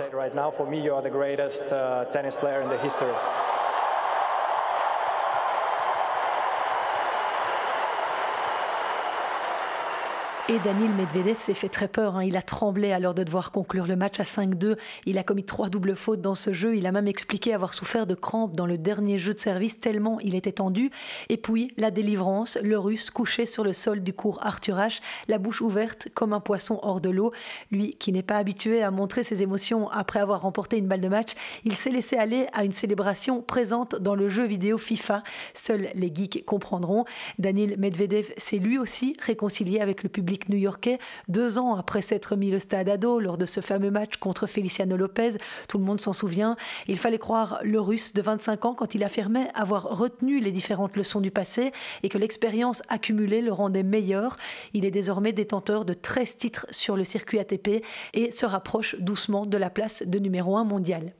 Et 10.56 10.60
Daniel 10.60 10.92
Medvedev 10.92 11.38
s'est 11.38 11.54
fait 11.54 11.68
très 11.68 11.90
peur. 11.90 12.16
Hein. 12.16 12.24
Il 12.24 12.38
a 12.38 12.42
tremblé 12.42 12.94
alors 12.94 13.14
de 13.14 13.26
devoir 13.26 13.52
conclure 13.52 13.88
le 13.88 13.98
match 13.98 14.22
à 14.22 14.24
5-2. 14.24 14.78
Il 15.06 15.18
a 15.18 15.24
commis 15.24 15.44
trois 15.44 15.68
doubles 15.68 15.98
fautes 15.98 16.22
dans 16.22 16.34
ce 16.34 16.54
jeu. 16.54 16.78
Il 16.78 16.88
a 16.88 16.94
même 16.94 17.10
expliqué 17.10 17.54
avoir 17.54 17.74
souffert 17.74 18.08
de 18.08 18.16
crampes 18.16 18.56
dans 18.56 18.66
le 18.66 18.78
dernier 18.78 19.18
jeu 19.18 19.34
de 19.34 19.40
service 19.40 19.80
tellement 19.80 20.18
il 20.22 20.34
était 20.34 20.54
tendu. 20.54 20.92
Et 21.28 21.36
puis 21.36 21.74
la 21.76 21.92
délivrance, 21.92 22.58
le 22.64 22.80
russe 22.80 23.10
couché 23.10 23.46
sur 23.46 23.66
le 23.66 23.74
sol 23.74 24.02
du 24.02 24.14
cours 24.14 24.40
Arthur 24.44 24.78
H, 24.78 25.02
la 25.28 25.40
bouche 25.40 25.60
ouverte 25.60 26.08
comme 26.14 26.32
un 26.32 26.40
poisson 26.40 26.80
hors 26.84 27.02
de 27.02 27.10
l'eau. 27.10 27.34
Lui 27.70 27.98
qui 27.98 28.14
n'est 28.14 28.24
pas 28.24 28.38
habitué 28.38 28.82
à 28.82 28.92
montrer 28.92 29.24
ses 29.24 29.44
émotions 29.44 29.90
après 29.90 30.22
avoir 30.22 30.44
remporté 30.44 30.78
une 30.78 30.88
balle 30.88 31.02
de 31.02 31.10
match, 31.10 31.32
il 31.66 31.76
s'est 31.76 31.92
laissé 31.92 32.16
aller 32.16 32.48
à 32.54 32.64
une 32.64 32.72
célébration 32.72 33.42
présente 33.42 33.98
dans 33.98 34.16
le 34.16 34.30
jeu 34.30 34.46
vidéo 34.46 34.78
FIFA. 34.78 35.22
Seuls 35.54 35.90
les 35.96 36.16
geeks 36.16 36.46
comprendront. 36.46 37.04
Daniel 37.40 37.78
Medvedev 37.78 38.32
s'est 38.38 38.60
lui 38.60 38.78
aussi 38.78 39.18
réconcilié 39.20 39.82
avec 39.82 40.02
le 40.02 40.08
public 40.08 40.45
new-yorkais, 40.50 41.00
deux 41.28 41.58
ans 41.58 41.76
après 41.76 42.02
s'être 42.02 42.36
mis 42.36 42.52
le 42.52 42.60
stade 42.60 42.90
à 42.90 42.98
dos 42.98 43.20
lors 43.20 43.38
de 43.38 43.46
ce 43.46 43.62
fameux 43.62 43.92
match 43.92 44.18
contre 44.18 44.48
Feliciano 44.48 44.98
Lopez. 44.98 45.38
Tout 45.68 45.78
le 45.78 45.84
monde 45.84 46.02
s'en 46.02 46.14
souvient. 46.14 46.56
Il 46.88 46.98
fallait 46.98 47.18
croire 47.18 47.60
le 47.64 47.80
russe 47.80 48.14
de 48.14 48.22
25 48.22 48.66
ans 48.66 48.74
quand 48.74 48.96
il 48.96 49.04
affirmait 49.04 49.50
avoir 49.54 49.84
retenu 49.84 50.40
les 50.40 50.52
différentes 50.52 50.96
leçons 50.96 51.22
du 51.22 51.32
passé 51.32 51.72
et 52.04 52.10
que 52.10 52.18
l'expérience 52.18 52.82
accumulée 52.90 53.42
le 53.42 53.52
rendait 53.52 53.84
meilleur. 53.84 54.38
Il 54.74 54.86
est 54.86 54.92
désormais 54.92 55.34
détenteur 55.34 55.86
de 55.86 55.94
13 55.94 56.38
titres 56.38 56.68
sur 56.72 56.96
le 56.96 57.04
circuit 57.04 57.40
ATP 57.40 57.84
et 58.14 58.32
se 58.32 58.46
rapproche 58.46 58.96
doucement 59.00 59.46
de 59.46 59.58
la 59.58 59.70
place 59.70 60.04
de 60.06 60.20
numéro 60.20 60.58
1 60.58 60.64
mondial. 60.64 61.14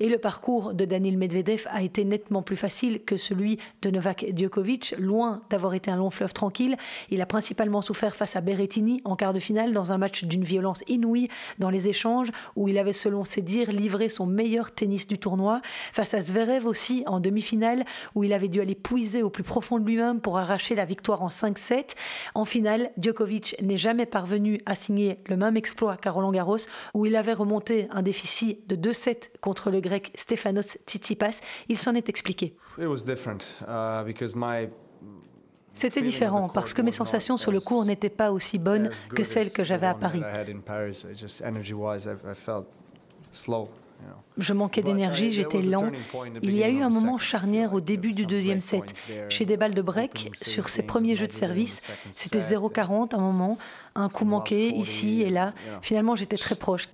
Et 0.00 0.08
le 0.08 0.18
parcours 0.18 0.74
de 0.74 0.84
Daniel 0.84 1.18
Medvedev 1.18 1.66
a 1.70 1.82
été 1.82 2.04
nettement 2.04 2.42
plus 2.42 2.56
facile 2.56 3.00
que 3.04 3.16
celui 3.16 3.58
de 3.82 3.90
Novak 3.90 4.26
Djokovic, 4.36 4.94
loin 4.98 5.42
d'avoir 5.50 5.74
été 5.74 5.90
un 5.90 5.96
long 5.96 6.10
fleuve 6.10 6.32
tranquille. 6.32 6.76
Il 7.10 7.20
a 7.20 7.26
principalement 7.26 7.82
souffert 7.82 8.14
face 8.14 8.36
à 8.36 8.40
Berrettini 8.40 9.00
en 9.04 9.16
quart 9.16 9.32
de 9.32 9.40
finale 9.40 9.72
dans 9.72 9.90
un 9.90 9.98
match 9.98 10.24
d'une 10.24 10.44
violence 10.44 10.84
inouïe 10.86 11.28
dans 11.58 11.70
les 11.70 11.88
échanges 11.88 12.28
où 12.54 12.68
il 12.68 12.78
avait, 12.78 12.92
selon 12.92 13.24
ses 13.24 13.42
dires, 13.42 13.72
livré 13.72 14.08
son 14.08 14.26
meilleur 14.26 14.72
tennis 14.72 15.08
du 15.08 15.18
tournoi. 15.18 15.60
Face 15.92 16.14
à 16.14 16.20
Zverev 16.20 16.66
aussi 16.66 17.02
en 17.06 17.18
demi-finale 17.18 17.84
où 18.14 18.22
il 18.22 18.32
avait 18.32 18.48
dû 18.48 18.60
aller 18.60 18.76
puiser 18.76 19.22
au 19.22 19.30
plus 19.30 19.42
profond 19.42 19.78
de 19.78 19.84
lui-même 19.84 20.20
pour 20.20 20.38
arracher 20.38 20.74
la 20.74 20.84
victoire 20.84 21.22
en 21.22 21.28
5-7. 21.28 21.94
En 22.34 22.44
finale, 22.44 22.90
Djokovic 22.98 23.56
n'est 23.62 23.78
jamais 23.78 24.06
parvenu 24.06 24.60
à 24.66 24.74
signer 24.74 25.18
le 25.26 25.36
même 25.36 25.56
exploit 25.56 25.96
qu'à 25.96 26.10
Roland 26.10 26.30
Garros 26.30 26.58
où 26.94 27.06
il 27.06 27.16
avait 27.16 27.32
remonté 27.32 27.88
un 27.90 28.02
déficit 28.02 28.68
de 28.68 28.76
2-7 28.76 29.30
contre 29.40 29.70
le 29.70 29.80
grec 29.88 30.12
Stefanos 30.14 30.78
Tsitsipas. 30.86 31.40
Il 31.68 31.78
s'en 31.78 31.94
est 31.94 32.08
expliqué. 32.08 32.54
Uh, 32.78 32.86
C'était 35.74 36.02
différent 36.02 36.48
parce 36.48 36.74
que 36.74 36.82
mes 36.82 36.92
sensations 36.92 37.36
sur 37.36 37.52
le 37.52 37.60
cours 37.60 37.84
n'étaient 37.84 38.08
pas 38.08 38.30
aussi 38.32 38.58
bonnes 38.58 38.90
que 39.10 39.24
celles 39.24 39.52
que 39.52 39.64
j'avais 39.64 39.86
à 39.86 39.94
Paris. 39.94 40.22
Je 44.36 44.52
manquais 44.52 44.82
d'énergie, 44.82 45.32
j'étais 45.32 45.60
lent. 45.60 45.90
Il 46.42 46.56
y 46.56 46.62
a 46.62 46.68
eu 46.68 46.82
un 46.82 46.88
moment 46.88 47.18
charnière 47.18 47.74
au 47.74 47.80
début 47.80 48.12
du 48.12 48.26
deuxième 48.26 48.60
set. 48.60 49.06
Chez 49.28 49.44
des 49.44 49.56
balles 49.56 49.74
de 49.74 49.82
break, 49.82 50.30
sur 50.34 50.68
ses 50.68 50.82
premiers 50.82 51.16
jeux 51.16 51.26
de 51.26 51.32
service, 51.32 51.90
c'était 52.10 52.38
0,40 52.38 53.16
un 53.16 53.20
moment, 53.20 53.58
un 53.94 54.08
coup 54.08 54.24
manqué 54.24 54.68
ici 54.70 55.22
et 55.22 55.30
là. 55.30 55.52
Finalement, 55.82 56.16
j'étais 56.16 56.36
très 56.36 56.56
proche. 56.56 56.88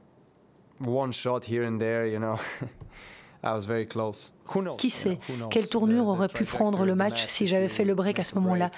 Qui 4.77 4.91
sait? 4.91 5.19
quelle 5.51 5.69
tournure 5.69 6.09
aurait 6.09 6.29
pu 6.29 6.45
prendre 6.45 6.85
le 6.85 6.95
match 6.95 7.27
si 7.27 7.47
j'avais 7.47 7.69
fait 7.69 7.85
le 7.85 7.95
break 7.95 8.19
à 8.19 8.25
ce 8.25 8.35
moment-là? 8.37 8.71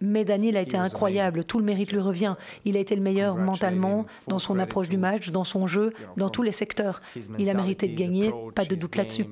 mais 0.00 0.24
Daniel 0.24 0.56
a 0.56 0.60
été 0.60 0.76
incroyable, 0.76 1.44
tout 1.44 1.58
le 1.58 1.64
mérite 1.64 1.92
lui 1.92 2.00
revient. 2.00 2.36
Il 2.64 2.76
a 2.76 2.80
été 2.80 2.94
le 2.94 3.02
meilleur 3.02 3.36
mentalement, 3.36 4.06
dans 4.28 4.38
son 4.38 4.58
approche 4.58 4.88
du 4.88 4.98
match, 4.98 5.30
dans 5.30 5.44
son 5.44 5.66
jeu, 5.66 5.92
dans 6.16 6.28
tous 6.28 6.42
les 6.42 6.52
secteurs. 6.52 7.00
Il 7.38 7.48
a 7.50 7.54
mérité 7.54 7.88
de 7.88 7.94
gagner, 7.94 8.32
pas 8.54 8.64
de 8.64 8.74
doute 8.74 8.96
là-dessus. 8.96 9.26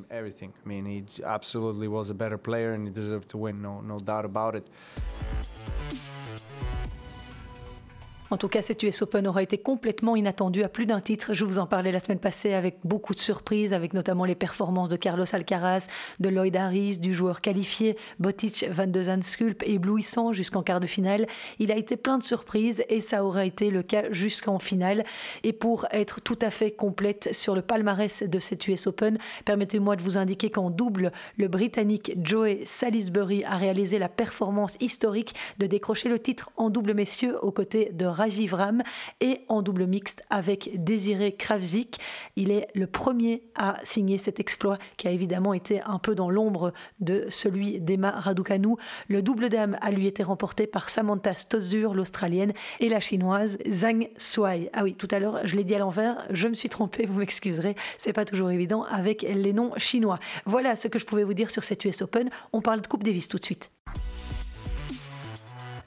En 8.30 8.38
tout 8.38 8.48
cas, 8.48 8.62
cet 8.62 8.82
US 8.82 9.02
Open 9.02 9.26
aura 9.26 9.42
été 9.42 9.58
complètement 9.58 10.16
inattendu 10.16 10.62
à 10.64 10.70
plus 10.70 10.86
d'un 10.86 11.02
titre. 11.02 11.34
Je 11.34 11.44
vous 11.44 11.58
en 11.58 11.66
parlais 11.66 11.92
la 11.92 12.00
semaine 12.00 12.18
passée 12.18 12.54
avec 12.54 12.78
beaucoup 12.82 13.14
de 13.14 13.20
surprises, 13.20 13.74
avec 13.74 13.92
notamment 13.92 14.24
les 14.24 14.34
performances 14.34 14.88
de 14.88 14.96
Carlos 14.96 15.26
Alcaraz, 15.30 15.88
de 16.20 16.30
Lloyd 16.30 16.56
Harris, 16.56 16.98
du 16.98 17.12
joueur 17.12 17.42
qualifié 17.42 17.98
Botic 18.18 18.64
van 18.70 18.86
de 18.86 19.02
Zandskulp, 19.02 19.62
éblouissant 19.66 20.32
jusqu'en 20.32 20.62
quart 20.62 20.80
de 20.80 20.86
finale. 20.86 21.26
Il 21.58 21.70
a 21.70 21.76
été 21.76 21.98
plein 21.98 22.16
de 22.16 22.22
surprises 22.22 22.82
et 22.88 23.02
ça 23.02 23.24
aura 23.24 23.44
été 23.44 23.70
le 23.70 23.82
cas 23.82 24.04
jusqu'en 24.10 24.58
finale. 24.58 25.04
Et 25.42 25.52
pour 25.52 25.86
être 25.92 26.22
tout 26.22 26.38
à 26.40 26.50
fait 26.50 26.70
complète 26.70 27.28
sur 27.34 27.54
le 27.54 27.60
palmarès 27.60 28.22
de 28.22 28.38
cet 28.38 28.66
US 28.68 28.86
Open, 28.86 29.18
permettez-moi 29.44 29.96
de 29.96 30.02
vous 30.02 30.16
indiquer 30.16 30.48
qu'en 30.48 30.70
double, 30.70 31.12
le 31.36 31.48
Britannique 31.48 32.16
Joey 32.22 32.60
Salisbury 32.64 33.44
a 33.44 33.56
réalisé 33.56 33.98
la 33.98 34.08
performance 34.08 34.78
historique 34.80 35.34
de 35.58 35.66
décrocher 35.66 36.08
le 36.08 36.18
titre 36.18 36.50
en 36.56 36.70
double 36.70 36.94
messieurs 36.94 37.38
aux 37.44 37.52
côtés 37.52 37.90
de 37.92 38.13
Rajiv 38.14 38.54
Ram 38.54 38.82
et 39.20 39.40
en 39.48 39.62
double 39.62 39.86
mixte 39.86 40.24
avec 40.30 40.70
Désiré 40.82 41.32
Kravzik. 41.32 41.98
Il 42.36 42.50
est 42.50 42.68
le 42.74 42.86
premier 42.86 43.42
à 43.54 43.76
signer 43.84 44.18
cet 44.18 44.40
exploit 44.40 44.78
qui 44.96 45.08
a 45.08 45.10
évidemment 45.10 45.52
été 45.52 45.82
un 45.82 45.98
peu 45.98 46.14
dans 46.14 46.30
l'ombre 46.30 46.72
de 47.00 47.26
celui 47.28 47.80
d'Emma 47.80 48.10
Raducanu. 48.12 48.76
Le 49.08 49.22
double 49.22 49.48
dame 49.48 49.76
a 49.80 49.90
lui 49.90 50.06
été 50.06 50.22
remporté 50.22 50.66
par 50.66 50.88
Samantha 50.88 51.34
Stosur, 51.34 51.94
l'Australienne, 51.94 52.52
et 52.80 52.88
la 52.88 53.00
Chinoise 53.00 53.58
Zhang 53.70 54.08
Suai. 54.16 54.70
Ah 54.72 54.82
oui, 54.82 54.94
tout 54.94 55.08
à 55.10 55.18
l'heure, 55.18 55.40
je 55.44 55.56
l'ai 55.56 55.64
dit 55.64 55.74
à 55.74 55.78
l'envers, 55.78 56.24
je 56.30 56.48
me 56.48 56.54
suis 56.54 56.68
trompée, 56.68 57.06
vous 57.06 57.18
m'excuserez, 57.18 57.74
c'est 57.98 58.12
pas 58.12 58.24
toujours 58.24 58.50
évident 58.50 58.84
avec 58.84 59.22
les 59.22 59.52
noms 59.52 59.72
chinois. 59.76 60.18
Voilà 60.46 60.76
ce 60.76 60.88
que 60.88 60.98
je 60.98 61.04
pouvais 61.04 61.24
vous 61.24 61.34
dire 61.34 61.50
sur 61.50 61.64
cette 61.64 61.84
US 61.84 62.02
Open. 62.02 62.30
On 62.52 62.60
parle 62.60 62.80
de 62.80 62.86
Coupe 62.86 63.04
Davis 63.04 63.28
tout 63.28 63.38
de 63.38 63.44
suite. 63.44 63.70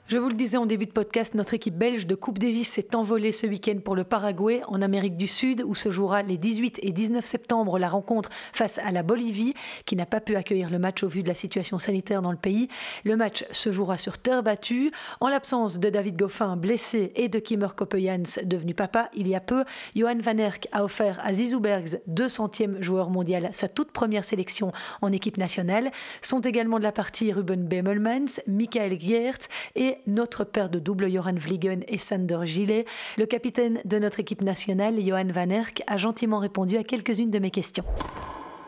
Je 0.08 0.16
vous 0.16 0.30
le 0.30 0.34
disais 0.34 0.56
en 0.56 0.64
début 0.64 0.86
de 0.86 0.92
podcast, 0.92 1.34
notre 1.34 1.52
équipe 1.52 1.76
belge 1.76 2.06
de 2.06 2.14
Coupe 2.14 2.38
Davis 2.38 2.66
s'est 2.66 2.96
envolée 2.96 3.30
ce 3.30 3.46
week-end 3.46 3.76
pour 3.84 3.94
le 3.94 4.04
Paraguay, 4.04 4.62
en 4.66 4.80
Amérique 4.80 5.18
du 5.18 5.26
Sud, 5.26 5.62
où 5.66 5.74
se 5.74 5.90
jouera 5.90 6.22
les 6.22 6.38
18 6.38 6.78
et 6.82 6.92
19 6.92 7.22
septembre 7.22 7.78
la 7.78 7.90
rencontre 7.90 8.30
face 8.54 8.78
à 8.78 8.90
la 8.90 9.02
Bolivie, 9.02 9.52
qui 9.84 9.96
n'a 9.96 10.06
pas 10.06 10.22
pu 10.22 10.34
accueillir 10.36 10.70
le 10.70 10.78
match 10.78 11.02
au 11.02 11.08
vu 11.08 11.22
de 11.22 11.28
la 11.28 11.34
situation 11.34 11.78
sanitaire 11.78 12.22
dans 12.22 12.30
le 12.30 12.38
pays. 12.38 12.68
Le 13.04 13.16
match 13.16 13.44
se 13.52 13.70
jouera 13.70 13.98
sur 13.98 14.16
terre 14.16 14.42
battue. 14.42 14.92
En 15.20 15.28
l'absence 15.28 15.78
de 15.78 15.90
David 15.90 16.16
Goffin, 16.16 16.56
blessé, 16.56 17.12
et 17.14 17.28
de 17.28 17.38
Kimmer 17.38 17.68
Koppejans, 17.76 18.40
devenu 18.44 18.72
papa 18.72 19.10
il 19.14 19.28
y 19.28 19.34
a 19.34 19.40
peu, 19.40 19.64
Johan 19.94 20.20
Van 20.22 20.38
Erck 20.38 20.68
a 20.72 20.84
offert 20.84 21.20
à 21.22 21.34
Zizou 21.34 21.60
Bergs, 21.60 21.98
200e 22.10 22.80
joueur 22.80 23.10
mondial, 23.10 23.50
sa 23.52 23.68
toute 23.68 23.92
première 23.92 24.24
sélection 24.24 24.72
en 25.02 25.12
équipe 25.12 25.36
nationale. 25.36 25.90
Sont 26.22 26.40
également 26.40 26.78
de 26.78 26.84
la 26.84 26.92
partie 26.92 27.30
Ruben 27.30 27.68
Bemelmans, 27.68 28.40
Michael 28.46 28.98
Geert 28.98 29.40
et 29.76 29.97
notre 30.06 30.44
père 30.44 30.68
de 30.68 30.78
double 30.78 31.10
Johan 31.10 31.34
Vliegen 31.34 31.84
et 31.88 31.98
Sander 31.98 32.40
Gillet. 32.44 32.84
Le 33.16 33.26
capitaine 33.26 33.80
de 33.84 33.98
notre 33.98 34.20
équipe 34.20 34.42
nationale, 34.42 35.00
Johan 35.00 35.28
Van 35.32 35.50
Erck, 35.50 35.82
a 35.86 35.96
gentiment 35.96 36.38
répondu 36.38 36.76
à 36.76 36.82
quelques-unes 36.82 37.30
de 37.30 37.38
mes 37.38 37.50
questions. 37.50 37.84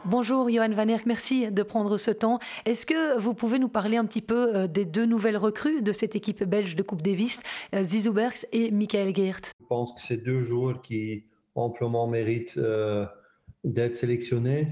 Bonjour 0.06 0.48
Johan 0.48 0.70
Van 0.70 0.88
Erck, 0.88 1.04
merci 1.04 1.50
de 1.50 1.62
prendre 1.62 1.98
ce 1.98 2.10
temps. 2.10 2.38
Est-ce 2.64 2.86
que 2.86 3.18
vous 3.18 3.34
pouvez 3.34 3.58
nous 3.58 3.68
parler 3.68 3.98
un 3.98 4.06
petit 4.06 4.22
peu 4.22 4.56
euh, 4.56 4.66
des 4.66 4.86
deux 4.86 5.04
nouvelles 5.04 5.36
recrues 5.36 5.82
de 5.82 5.92
cette 5.92 6.16
équipe 6.16 6.42
belge 6.42 6.74
de 6.74 6.82
Coupe 6.82 7.02
Davis, 7.02 7.42
euh, 7.74 7.82
Zizou 7.82 8.14
Bergs 8.14 8.46
et 8.52 8.70
Michael 8.70 9.14
Geert 9.14 9.40
Je 9.60 9.66
pense 9.66 9.92
que 9.92 10.00
c'est 10.00 10.16
deux 10.16 10.40
joueurs 10.40 10.80
qui 10.80 11.24
amplement 11.54 12.06
méritent 12.06 12.56
euh, 12.56 13.04
d'être 13.62 13.94
sélectionnés. 13.94 14.68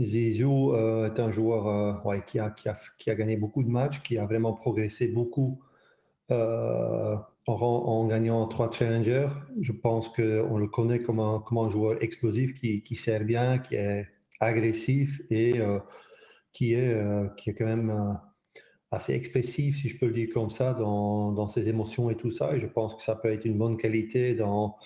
Zizou 0.00 0.74
est 0.74 1.20
un 1.20 1.30
joueur 1.30 2.02
qui, 2.26 2.38
a, 2.38 2.50
qui, 2.50 2.68
a, 2.68 2.78
qui, 2.98 3.10
a, 3.10 3.14
gagné 3.14 3.36
beaucoup 3.36 3.62
de 3.62 3.68
matchs, 3.68 4.00
qui 4.02 4.18
a 4.18 4.24
vraiment 4.24 4.54
progressé 4.54 5.08
beaucoup 5.08 5.60
en, 7.46 8.06
gagnant 8.06 8.46
trois 8.46 8.70
challengers. 8.70 9.28
Je 9.60 9.72
pense 9.72 10.08
qu'on 10.08 10.58
le 10.58 10.66
connaît 10.66 11.02
comme 11.02 11.20
un, 11.20 11.70
joueur 11.70 12.02
explosif 12.02 12.54
qui, 12.54 12.82
qui, 12.82 12.96
sert 12.96 13.24
bien, 13.24 13.58
qui 13.58 13.76
est 13.76 14.06
agressif 14.40 15.20
et 15.30 15.58
euh, 15.60 15.78
qui, 16.52 16.74
est, 16.74 16.94
euh, 16.94 17.28
qui 17.36 17.50
est 17.50 17.54
quand 17.54 17.66
même 17.66 17.90
euh, 17.90 18.12
assez 18.90 19.12
expressif, 19.12 19.80
si 19.80 19.88
je 19.88 19.98
peux 19.98 20.06
le 20.06 20.12
dire 20.12 20.28
comme 20.32 20.50
ça, 20.50 20.74
dans, 20.74 21.32
dans, 21.32 21.46
ses 21.46 21.68
émotions 21.68 22.10
et 22.10 22.16
tout 22.16 22.30
ça. 22.30 22.54
Et 22.54 22.60
je 22.60 22.66
pense 22.66 22.94
que 22.94 23.02
ça 23.02 23.14
peut 23.14 23.32
être 23.32 23.44
une 23.44 23.58
bonne 23.58 23.76
qualité 23.76 24.34
dans, 24.34 24.76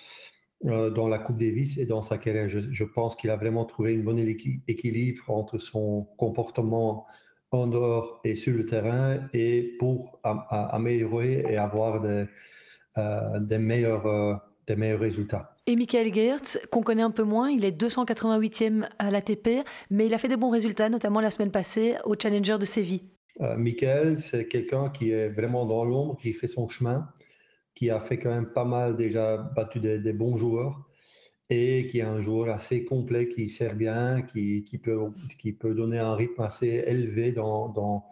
dans 0.65 1.07
la 1.07 1.19
Coupe 1.19 1.37
Davis 1.37 1.77
et 1.77 1.85
dans 1.85 2.01
sa 2.01 2.17
carrière. 2.17 2.47
Je, 2.47 2.59
je 2.71 2.83
pense 2.83 3.15
qu'il 3.15 3.29
a 3.29 3.35
vraiment 3.35 3.65
trouvé 3.65 3.93
une 3.93 4.03
bonne 4.03 4.19
équilibre 4.19 5.23
entre 5.29 5.57
son 5.57 6.07
comportement 6.17 7.05
en 7.51 7.67
dehors 7.67 8.19
et 8.23 8.35
sur 8.35 8.55
le 8.55 8.65
terrain 8.65 9.19
et 9.33 9.75
pour 9.79 10.19
améliorer 10.23 11.45
et 11.49 11.57
avoir 11.57 12.01
des, 12.01 12.25
euh, 12.97 13.39
des, 13.39 13.57
meilleurs, 13.57 14.05
euh, 14.05 14.35
des 14.67 14.75
meilleurs 14.75 14.99
résultats. 14.99 15.55
Et 15.67 15.75
Michael 15.75 16.13
Geertz, 16.13 16.59
qu'on 16.71 16.81
connaît 16.81 17.01
un 17.01 17.11
peu 17.11 17.23
moins, 17.23 17.49
il 17.49 17.65
est 17.65 17.77
288e 17.77 18.87
à 18.99 19.11
l'ATP, 19.11 19.65
mais 19.89 20.05
il 20.05 20.13
a 20.13 20.17
fait 20.17 20.27
des 20.27 20.37
bons 20.37 20.51
résultats, 20.51 20.89
notamment 20.89 21.19
la 21.21 21.31
semaine 21.31 21.51
passée 21.51 21.95
au 22.05 22.15
Challenger 22.17 22.57
de 22.59 22.65
Séville. 22.65 23.01
Euh, 23.41 23.57
Michael, 23.57 24.17
c'est 24.17 24.47
quelqu'un 24.47 24.89
qui 24.89 25.11
est 25.11 25.29
vraiment 25.29 25.65
dans 25.65 25.83
l'ombre, 25.83 26.17
qui 26.21 26.33
fait 26.33 26.47
son 26.47 26.69
chemin, 26.69 27.09
qui 27.75 27.89
a 27.89 27.99
fait 27.99 28.17
quand 28.17 28.33
même 28.33 28.51
pas 28.51 28.65
mal 28.65 28.95
déjà 28.95 29.37
battu 29.37 29.79
des, 29.79 30.13
bons 30.13 30.37
joueurs 30.37 30.89
et 31.49 31.85
qui 31.87 31.99
est 31.99 32.03
un 32.03 32.21
joueur 32.21 32.49
assez 32.49 32.85
complet, 32.85 33.27
qui 33.27 33.49
sert 33.49 33.75
bien, 33.75 34.23
qui, 34.23 34.63
qui, 34.63 34.79
peut, 34.79 34.97
qui 35.37 35.51
peut 35.51 35.75
donner 35.75 35.99
un 35.99 36.15
rythme 36.15 36.41
assez 36.41 36.83
élevé 36.87 37.31
dans, 37.33 37.69
dans, 37.69 38.05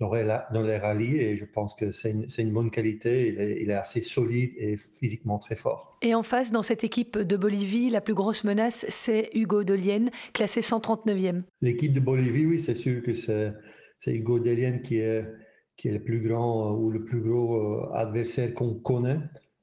dans 0.00 0.62
les 0.62 0.78
rallyes 0.78 1.18
et 1.18 1.36
je 1.36 1.44
pense 1.44 1.74
que 1.74 1.92
c'est 1.92 2.10
une, 2.10 2.52
bonne 2.52 2.70
qualité. 2.70 3.28
Il 3.60 3.70
est, 3.70 3.74
assez 3.74 4.02
solide 4.02 4.52
et 4.56 4.76
physiquement 4.76 5.38
très 5.38 5.56
fort. 5.56 5.96
Et 6.02 6.14
en 6.14 6.22
face, 6.22 6.50
dans 6.50 6.62
cette 6.62 6.82
équipe 6.82 7.18
de 7.18 7.36
Bolivie, 7.36 7.90
la 7.90 8.00
plus 8.00 8.14
grosse 8.14 8.44
menace, 8.44 8.84
c'est 8.88 9.30
Hugo 9.34 9.62
Delien, 9.62 10.06
classé 10.32 10.60
139e. 10.60 11.42
L'équipe 11.60 11.92
de 11.92 12.00
Bolivie, 12.00 12.46
oui, 12.46 12.58
c'est 12.58 12.74
sûr 12.74 13.02
que 13.02 13.14
c'est 13.14 13.52
Hugo 14.06 14.40
Delien 14.40 14.78
qui 14.78 14.98
est, 14.98 15.24
qui 15.76 15.88
est 15.88 15.92
le 15.92 16.02
plus 16.02 16.20
grand 16.20 16.72
ou 16.72 16.90
le 16.90 17.04
plus 17.04 17.20
gros 17.20 17.56
euh, 17.56 17.92
adversaire 17.94 18.54
qu'on 18.54 18.74
connaît. 18.74 19.18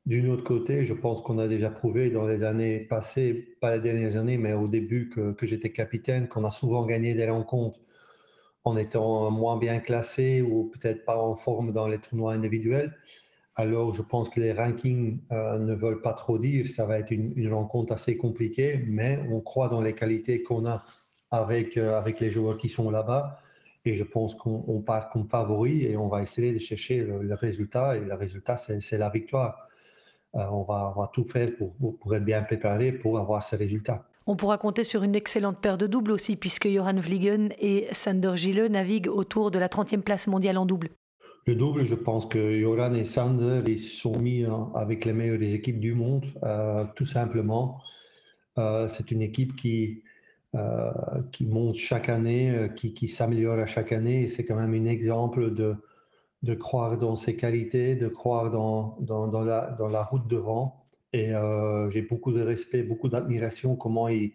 D'une 0.05 0.29
autre 0.29 0.43
côté, 0.43 0.85
je 0.85 0.93
pense 0.93 1.21
qu'on 1.21 1.37
a 1.37 1.47
déjà 1.47 1.69
prouvé 1.69 2.09
dans 2.09 2.25
les 2.25 2.43
années 2.43 2.79
passées, 2.79 3.55
pas 3.61 3.75
les 3.75 3.81
dernières 3.81 4.17
années, 4.17 4.37
mais 4.37 4.53
au 4.53 4.67
début 4.67 5.09
que, 5.09 5.33
que 5.33 5.45
j'étais 5.45 5.71
capitaine, 5.71 6.27
qu'on 6.27 6.45
a 6.45 6.51
souvent 6.51 6.85
gagné 6.85 7.13
des 7.13 7.29
rencontres 7.29 7.79
en 8.63 8.77
étant 8.77 9.29
moins 9.31 9.57
bien 9.57 9.79
classé 9.79 10.41
ou 10.41 10.65
peut-être 10.65 11.05
pas 11.05 11.17
en 11.17 11.35
forme 11.35 11.71
dans 11.71 11.87
les 11.87 11.99
tournois 11.99 12.33
individuels. 12.33 12.95
Alors, 13.55 13.93
je 13.93 14.01
pense 14.01 14.29
que 14.29 14.39
les 14.39 14.53
rankings 14.53 15.19
euh, 15.31 15.57
ne 15.59 15.73
veulent 15.73 16.01
pas 16.01 16.13
trop 16.13 16.37
dire. 16.37 16.65
Ça 16.69 16.85
va 16.85 16.97
être 16.97 17.11
une, 17.11 17.53
rencontre 17.53 17.91
assez 17.91 18.15
compliquée, 18.15 18.81
mais 18.87 19.19
on 19.29 19.41
croit 19.41 19.67
dans 19.67 19.81
les 19.81 19.93
qualités 19.95 20.41
qu'on 20.43 20.65
a 20.65 20.85
avec, 21.29 21.75
euh, 21.75 21.97
avec 21.97 22.21
les 22.21 22.29
joueurs 22.29 22.57
qui 22.57 22.69
sont 22.69 22.89
là-bas. 22.89 23.41
Et 23.89 23.95
je 23.95 24.03
pense 24.03 24.35
qu'on 24.35 24.81
part 24.81 25.09
comme 25.09 25.27
favori 25.27 25.83
et 25.83 25.97
on 25.97 26.07
va 26.07 26.21
essayer 26.21 26.53
de 26.53 26.59
chercher 26.59 26.97
le, 26.99 27.33
résultat. 27.33 27.97
Et 27.97 28.01
le 28.01 28.13
résultat, 28.13 28.55
c'est 28.55 28.97
la 28.99 29.09
victoire. 29.09 29.67
Euh, 30.35 30.45
on, 30.51 30.61
va, 30.61 30.93
on, 30.95 31.01
va, 31.01 31.09
tout 31.11 31.23
faire 31.23 31.49
pour, 31.57 31.73
pour 31.97 32.15
être 32.15 32.23
bien 32.23 32.43
préparé 32.43 32.91
pour 32.91 33.17
avoir 33.17 33.41
ce 33.41 33.55
résultat. 33.55 34.05
On 34.27 34.35
pourra 34.35 34.59
compter 34.59 34.83
sur 34.83 35.01
une 35.01 35.15
excellente 35.15 35.59
paire 35.59 35.79
de 35.79 35.87
doubles 35.87 36.11
aussi, 36.11 36.35
puisque 36.35 36.69
Joran 36.69 36.99
Vliegen 36.99 37.49
et 37.59 37.87
Sander 37.93 38.33
Gille 38.35 38.67
naviguent 38.69 39.07
autour 39.07 39.49
de 39.49 39.57
la 39.57 39.69
30e 39.69 40.01
place 40.01 40.27
mondiale 40.27 40.59
en 40.59 40.67
double. 40.67 40.89
Le 41.47 41.55
double, 41.55 41.83
je 41.83 41.95
pense 41.95 42.27
que 42.27 42.59
Joran 42.59 42.93
et 42.93 43.05
Sander 43.05 43.63
ils 43.65 43.79
sont 43.79 44.19
mis 44.19 44.45
avec 44.75 45.03
les 45.03 45.13
meilleures 45.13 45.39
des 45.39 45.55
équipes 45.55 45.79
du 45.79 45.95
monde, 45.95 46.27
euh, 46.43 46.85
tout 46.95 47.07
simplement. 47.07 47.81
Euh, 48.59 48.87
c'est 48.87 49.09
une 49.09 49.23
équipe 49.23 49.55
qui, 49.55 50.03
qui 51.31 51.45
monte 51.45 51.75
chaque 51.75 52.09
année, 52.09 52.69
qui, 52.75 52.93
qui 52.93 53.07
s'améliore 53.07 53.59
à 53.59 53.65
chaque 53.65 53.91
année. 53.91 54.27
C'est 54.27 54.45
quand 54.45 54.55
même 54.55 54.73
un 54.73 54.85
exemple 54.85 55.53
de, 55.53 55.75
de 56.43 56.53
croire 56.53 56.97
dans 56.97 57.15
ses 57.15 57.35
qualités, 57.35 57.95
de 57.95 58.07
croire 58.07 58.49
dans, 58.51 58.97
dans, 59.01 59.43
la, 59.43 59.75
dans 59.77 59.87
la 59.87 60.03
route 60.03 60.27
devant. 60.27 60.83
Et 61.11 61.33
euh, 61.33 61.89
j'ai 61.89 62.01
beaucoup 62.01 62.31
de 62.31 62.41
respect, 62.41 62.83
beaucoup 62.83 63.09
d'admiration 63.09 63.75
comment 63.75 64.07
ils, 64.07 64.33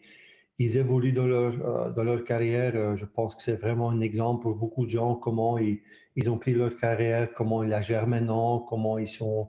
ils, 0.58 0.76
évoluent 0.76 1.12
dans 1.12 1.26
leur, 1.26 1.54
euh, 1.64 1.90
dans 1.92 2.04
leur 2.04 2.24
carrière. 2.24 2.72
Euh, 2.74 2.96
je 2.96 3.04
pense 3.04 3.34
que 3.34 3.42
c'est 3.42 3.54
vraiment 3.60 3.90
un 3.90 4.00
exemple 4.00 4.42
pour 4.42 4.56
beaucoup 4.56 4.84
de 4.84 4.90
gens, 4.90 5.14
comment 5.14 5.56
ils, 5.58 5.80
ils 6.16 6.28
ont 6.28 6.38
pris 6.38 6.52
leur 6.52 6.76
carrière, 6.76 7.32
comment 7.32 7.62
ils 7.62 7.70
la 7.70 7.80
gèrent 7.80 8.06
maintenant, 8.06 8.58
comment 8.58 8.98
ils 8.98 9.08
sont 9.08 9.48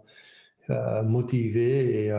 motivés 1.03 2.11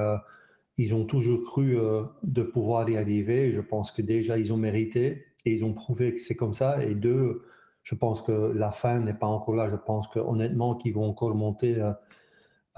ils 0.79 0.95
ont 0.95 1.05
toujours 1.05 1.43
cru 1.45 1.77
de 2.23 2.43
pouvoir 2.43 2.89
y 2.91 2.97
arriver. 2.97 3.53
Je 3.53 3.61
pense 3.61 3.91
que 3.91 4.03
déjà, 4.03 4.39
ils 4.39 4.53
ont 4.53 4.57
mérité 4.59 5.25
et 5.45 5.53
ils 5.53 5.65
ont 5.65 5.73
prouvé 5.73 6.15
que 6.15 6.21
c'est 6.21 6.37
comme 6.37 6.55
ça. 6.55 6.85
Et 6.85 6.95
deux, 6.95 7.43
je 7.83 7.95
pense 7.95 8.21
que 8.21 8.53
la 8.55 8.71
fin 8.71 9.01
n'est 9.01 9.15
pas 9.15 9.27
encore 9.27 9.55
là. 9.55 9.71
Je 9.71 9.77
pense 9.77 10.07
que 10.09 10.19
honnêtement, 10.19 10.75
qu'ils 10.75 10.95
vont 10.95 11.09
encore 11.09 11.35
monter 11.35 11.83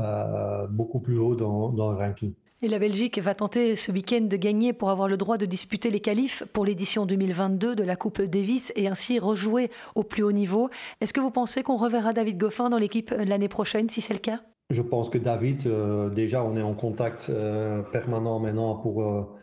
euh, 0.00 0.68
beaucoup 0.68 1.00
plus 1.00 1.18
haut 1.18 1.34
dans, 1.34 1.70
dans, 1.70 1.90
le 1.90 1.98
ranking. 1.98 2.34
Et 2.62 2.68
la 2.68 2.78
Belgique 2.78 3.18
va 3.18 3.34
tenter 3.34 3.74
ce 3.74 3.90
week-end 3.90 4.20
de 4.20 4.36
gagner 4.36 4.72
pour 4.72 4.90
avoir 4.90 5.08
le 5.08 5.16
droit 5.16 5.38
de 5.38 5.46
disputer 5.46 5.90
les 5.90 5.98
qualifs 5.98 6.44
pour 6.52 6.64
l'édition 6.64 7.04
2022 7.04 7.74
de 7.74 7.82
la 7.82 7.96
Coupe 7.96 8.22
Davis 8.22 8.72
et 8.76 8.86
ainsi 8.86 9.18
rejouer 9.18 9.72
au 9.96 10.04
plus 10.04 10.22
haut 10.22 10.30
niveau. 10.30 10.70
Est-ce 11.00 11.12
que 11.12 11.20
vous 11.20 11.32
pensez 11.32 11.64
qu'on 11.64 11.76
reverra 11.76 12.12
David 12.12 12.38
Goffin 12.38 12.70
dans 12.70 12.78
l'équipe 12.78 13.10
l'année 13.10 13.48
prochaine 13.48 13.88
si 13.88 14.00
c'est 14.00 14.12
le 14.12 14.20
cas? 14.20 14.40
Je 14.70 14.82
pense 14.82 15.08
que 15.08 15.18
David, 15.18 15.66
euh, 15.66 16.10
déjà 16.10 16.44
on 16.44 16.56
est 16.56 16.62
en 16.62 16.74
contact 16.74 17.28
euh, 17.30 17.82
permanent 17.82 18.38
maintenant 18.38 18.76
pour, 18.76 19.38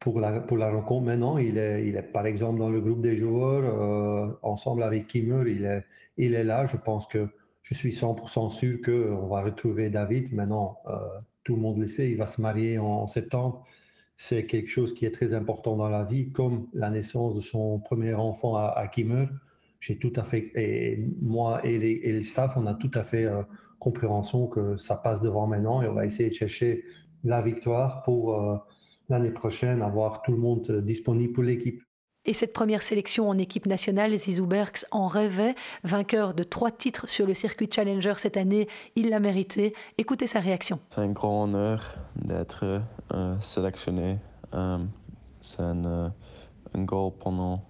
pour, 0.00 0.20
la, 0.20 0.40
pour 0.40 0.56
la 0.56 0.70
rencontre. 0.70 1.06
Maintenant, 1.06 1.38
il 1.38 1.58
est, 1.58 1.86
il 1.86 1.96
est 1.96 2.02
par 2.02 2.26
exemple 2.26 2.58
dans 2.58 2.70
le 2.70 2.80
groupe 2.80 3.00
des 3.00 3.16
joueurs, 3.16 4.38
ensemble 4.42 4.82
avec 4.82 5.06
Kimmer, 5.06 5.50
il 5.50 5.64
est, 5.64 5.84
il 6.16 6.34
est 6.34 6.44
là. 6.44 6.66
Je 6.66 6.76
pense 6.76 7.06
que 7.06 7.28
je 7.64 7.74
suis 7.74 7.92
100% 7.92 8.50
sûr 8.50 8.78
qu'on 8.82 9.26
va 9.26 9.40
retrouver 9.42 9.88
David. 9.88 10.32
Maintenant, 10.34 10.78
euh, 10.86 10.98
tout 11.44 11.56
le 11.56 11.62
monde 11.62 11.78
le 11.78 11.86
sait, 11.86 12.10
il 12.10 12.16
va 12.16 12.26
se 12.26 12.40
marier 12.40 12.78
en, 12.78 13.06
septembre. 13.06 13.64
C'est 14.16 14.44
quelque 14.44 14.68
chose 14.68 14.94
qui 14.94 15.06
est 15.06 15.10
très 15.10 15.32
important 15.32 15.76
dans 15.76 15.88
la 15.88 16.04
vie, 16.04 16.30
comme 16.30 16.68
la 16.74 16.90
naissance 16.90 17.34
de 17.34 17.40
son 17.40 17.80
premier 17.80 18.14
enfant 18.14 18.56
à, 18.56 18.66
à 18.66 18.86
Kimmer. 18.86 19.28
J'ai 19.80 19.98
tout 19.98 20.12
à 20.16 20.24
fait, 20.24 20.52
et 20.54 21.04
moi 21.20 21.60
et, 21.64 21.78
les, 21.78 22.12
le 22.12 22.22
staff, 22.22 22.56
on 22.56 22.66
a 22.66 22.74
tout 22.74 22.90
à 22.94 23.02
fait 23.02 23.24
euh, 23.24 23.42
compréhension 23.84 24.46
que 24.46 24.76
ça 24.78 24.96
passe 24.96 25.20
devant 25.20 25.46
maintenant 25.46 25.82
et 25.82 25.88
on 25.88 25.94
va 25.94 26.06
essayer 26.06 26.30
de 26.30 26.34
chercher 26.34 26.84
la 27.22 27.42
victoire 27.42 28.02
pour 28.02 28.34
euh, 28.34 28.56
l'année 29.10 29.30
prochaine, 29.30 29.82
avoir 29.82 30.22
tout 30.22 30.32
le 30.32 30.38
monde 30.38 30.70
disponible 30.82 31.34
pour 31.34 31.44
l'équipe. 31.44 31.82
Et 32.26 32.32
cette 32.32 32.54
première 32.54 32.82
sélection 32.82 33.28
en 33.28 33.36
équipe 33.36 33.66
nationale, 33.66 34.16
Zizou 34.16 34.46
Berks 34.46 34.86
en 34.90 35.06
rêvait. 35.08 35.54
Vainqueur 35.82 36.32
de 36.32 36.42
trois 36.42 36.70
titres 36.70 37.06
sur 37.06 37.26
le 37.26 37.34
circuit 37.34 37.68
Challenger 37.70 38.14
cette 38.16 38.38
année, 38.38 38.66
il 38.96 39.10
l'a 39.10 39.20
mérité. 39.20 39.74
Écoutez 39.98 40.26
sa 40.26 40.40
réaction. 40.40 40.80
C'est 40.88 41.02
un 41.02 41.12
grand 41.12 41.44
honneur 41.44 41.98
d'être 42.16 42.80
euh, 43.12 43.36
sélectionné. 43.40 44.16
Euh, 44.54 44.78
c'est 45.42 45.60
un, 45.60 45.84
euh, 45.84 46.08
un, 46.72 46.84
goal 46.84 47.12
pendant, 47.20 47.62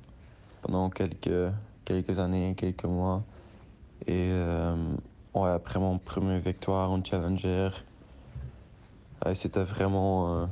pendant 0.63 0.89
quelques, 0.89 1.53
quelques 1.85 2.17
années, 2.21 2.55
quelques 2.57 2.85
mois. 2.85 3.25
Et 4.07 4.31
ouais, 5.35 5.51
après 5.51 5.79
mon 5.79 5.99
première 5.99 6.41
victoire 6.41 6.91
en 6.91 7.03
Challenger, 7.03 7.71
c'était 9.35 9.65
vraiment 9.65 10.49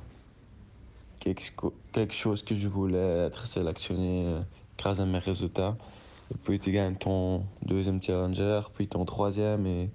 quelque, 1.92 2.12
chose 2.14 2.42
que 2.42 2.54
je 2.54 2.68
voulais 2.68 3.26
être 3.26 3.46
sélectionné 3.46 4.24
euh, 4.26 4.40
grâce 4.78 4.98
à 4.98 5.06
mes 5.06 5.18
résultats. 5.18 5.76
Et 6.32 6.36
puis 6.42 6.58
tu 6.58 6.72
gagnes 6.72 6.96
ton 6.96 7.44
deuxième 7.62 8.02
challenger, 8.02 8.60
puis 8.74 8.88
ton 8.88 9.04
troisième, 9.04 9.66
et 9.66 9.90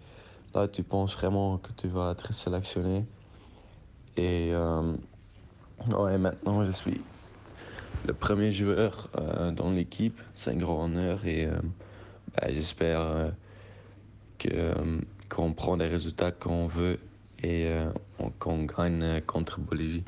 là 0.54 0.68
tu 0.68 0.84
penses 0.84 1.16
vraiment 1.16 1.58
que 1.58 1.72
tu 1.76 1.88
vas 1.88 2.12
être 2.12 2.34
sélectionné. 2.34 3.06
Et 4.16 4.52
euh, 4.54 4.94
ouais, 5.98 6.18
maintenant 6.18 6.64
je 6.64 6.72
suis 6.72 7.02
le 8.06 8.14
premier 8.14 8.52
joueur 8.52 9.10
euh, 9.18 9.52
dans 9.52 9.72
l'équipe. 9.72 10.22
C'est 10.34 10.52
un 10.52 10.58
grand 10.58 10.86
honneur 10.86 11.26
et 11.26 11.48
ben, 11.48 12.54
j'espère 12.54 13.32
qu'on 15.30 15.54
prend 15.54 15.76
les 15.76 15.88
résultats 15.88 16.32
qu'on 16.32 16.68
veut 16.68 17.00
et 17.44 17.70
qu'on 18.40 18.64
gagne 18.64 19.22
contre 19.22 19.60
Bolivie. 19.60 20.04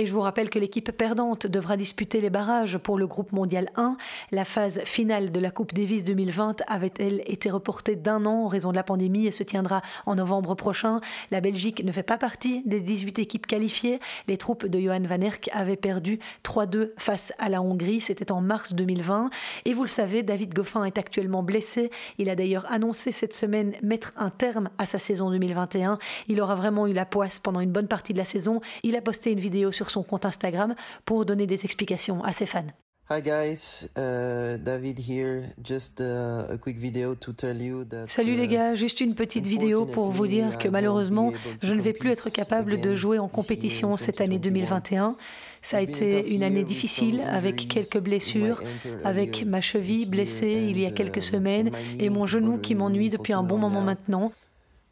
Et 0.00 0.06
je 0.06 0.14
vous 0.14 0.20
rappelle 0.20 0.48
que 0.48 0.60
l'équipe 0.60 0.92
perdante 0.92 1.48
devra 1.48 1.76
disputer 1.76 2.20
les 2.20 2.30
barrages 2.30 2.78
pour 2.78 2.98
le 2.98 3.08
groupe 3.08 3.32
mondial 3.32 3.68
1. 3.74 3.96
La 4.30 4.44
phase 4.44 4.80
finale 4.84 5.32
de 5.32 5.40
la 5.40 5.50
Coupe 5.50 5.74
Davis 5.74 6.04
2020 6.04 6.62
avait-elle 6.68 7.20
été 7.26 7.50
reportée 7.50 7.96
d'un 7.96 8.24
an 8.24 8.44
en 8.44 8.46
raison 8.46 8.70
de 8.70 8.76
la 8.76 8.84
pandémie 8.84 9.26
et 9.26 9.32
se 9.32 9.42
tiendra 9.42 9.82
en 10.06 10.14
novembre 10.14 10.54
prochain. 10.54 11.00
La 11.32 11.40
Belgique 11.40 11.82
ne 11.84 11.90
fait 11.90 12.04
pas 12.04 12.16
partie 12.16 12.62
des 12.64 12.78
18 12.78 13.18
équipes 13.18 13.48
qualifiées. 13.48 13.98
Les 14.28 14.36
troupes 14.36 14.66
de 14.66 14.78
Johan 14.78 15.02
Van 15.02 15.20
Erck 15.20 15.50
avaient 15.52 15.74
perdu 15.74 16.20
3-2 16.44 16.92
face 16.96 17.32
à 17.38 17.48
la 17.48 17.60
Hongrie. 17.60 18.00
C'était 18.00 18.30
en 18.30 18.40
mars 18.40 18.74
2020. 18.74 19.30
Et 19.64 19.72
vous 19.72 19.82
le 19.82 19.88
savez, 19.88 20.22
David 20.22 20.54
Goffin 20.54 20.84
est 20.84 20.98
actuellement 20.98 21.42
blessé. 21.42 21.90
Il 22.18 22.30
a 22.30 22.36
d'ailleurs 22.36 22.70
annoncé 22.70 23.10
cette 23.10 23.34
semaine 23.34 23.74
mettre 23.82 24.12
un 24.16 24.30
terme 24.30 24.70
à 24.78 24.86
sa 24.86 25.00
saison 25.00 25.28
2021. 25.32 25.98
Il 26.28 26.40
aura 26.40 26.54
vraiment 26.54 26.86
eu 26.86 26.92
la 26.92 27.04
poisse 27.04 27.40
pendant 27.40 27.58
une 27.58 27.72
bonne 27.72 27.88
partie 27.88 28.12
de 28.12 28.18
la 28.18 28.24
saison. 28.24 28.60
Il 28.84 28.94
a 28.94 29.00
posté 29.00 29.32
une 29.32 29.40
vidéo 29.40 29.72
sur 29.72 29.87
son 29.90 30.02
compte 30.02 30.24
Instagram 30.24 30.74
pour 31.04 31.24
donner 31.24 31.46
des 31.46 31.64
explications 31.64 32.22
à 32.24 32.32
ses 32.32 32.46
fans. 32.46 32.66
Hi 33.10 33.22
guys, 33.22 33.88
uh, 33.96 34.58
David 34.58 34.98
here. 34.98 35.54
Just 35.64 35.98
uh, 35.98 36.52
a 36.52 36.58
quick 36.58 36.76
video 36.76 37.14
to 37.14 37.32
tell 37.32 37.56
you 37.56 37.86
that, 37.86 38.06
Salut 38.06 38.36
les 38.36 38.44
uh, 38.44 38.48
gars, 38.48 38.74
juste 38.74 39.00
une 39.00 39.14
petite 39.14 39.46
vidéo 39.46 39.86
pour 39.86 40.10
vous 40.10 40.26
dire 40.26 40.58
que 40.58 40.68
malheureusement, 40.68 41.32
je 41.62 41.72
ne 41.72 41.80
vais 41.80 41.94
plus 41.94 42.10
être 42.10 42.28
capable 42.28 42.78
de 42.82 42.94
jouer 42.94 43.18
en 43.18 43.26
compétition 43.26 43.96
cette 43.96 44.20
année 44.20 44.38
2021. 44.38 45.16
Ça 45.62 45.78
a 45.78 45.80
été 45.80 46.34
une 46.34 46.42
année 46.42 46.64
difficile 46.64 47.22
avec 47.26 47.66
quelques 47.66 47.98
blessures, 47.98 48.62
avec 49.04 49.42
ma 49.46 49.62
cheville 49.62 50.06
blessée 50.06 50.66
il 50.68 50.78
y 50.78 50.84
a 50.84 50.90
quelques 50.90 51.22
semaines 51.22 51.70
et 51.98 52.10
mon 52.10 52.26
genou 52.26 52.58
qui 52.58 52.74
m'ennuie 52.74 53.08
depuis 53.08 53.32
un 53.32 53.42
bon 53.42 53.56
moment 53.56 53.80
maintenant. 53.80 54.32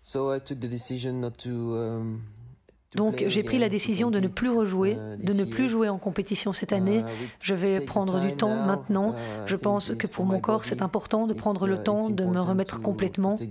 So 0.03 0.33
I 0.35 0.41
took 0.41 0.61
the 0.61 0.71
decision 0.71 1.21
not 1.21 1.33
to, 1.39 1.51
um, 1.51 2.23
Donc 2.97 3.25
j'ai 3.27 3.43
pris 3.43 3.59
la 3.59 3.69
décision 3.69 4.11
de 4.11 4.19
ne 4.19 4.29
plus 4.29 4.49
rejouer, 4.51 4.93
uh, 4.93 5.25
de 5.25 5.33
ne 5.33 5.45
plus 5.45 5.69
jouer 5.69 5.89
en 5.89 5.99
compétition 5.99 6.53
cette 6.53 6.73
année. 6.73 6.99
Uh, 6.99 7.05
we 7.05 7.29
Je 7.41 7.55
vais 7.55 7.81
prendre 7.81 8.21
du 8.21 8.35
temps 8.35 8.55
maintenant. 8.55 9.13
Uh, 9.13 9.15
I 9.15 9.47
Je 9.47 9.57
pense 9.57 9.95
que 9.95 10.07
pour 10.07 10.25
mon 10.25 10.41
corps, 10.41 10.65
c'est 10.65 10.83
important 10.83 11.27
de 11.27 11.35
prendre 11.35 11.67
uh, 11.67 11.69
le 11.69 11.83
temps 11.83 12.09
it's 12.09 12.17
de 12.17 12.25
me 12.25 12.41
remettre 12.41 12.81
complètement. 12.81 13.37
Uh. 13.37 13.47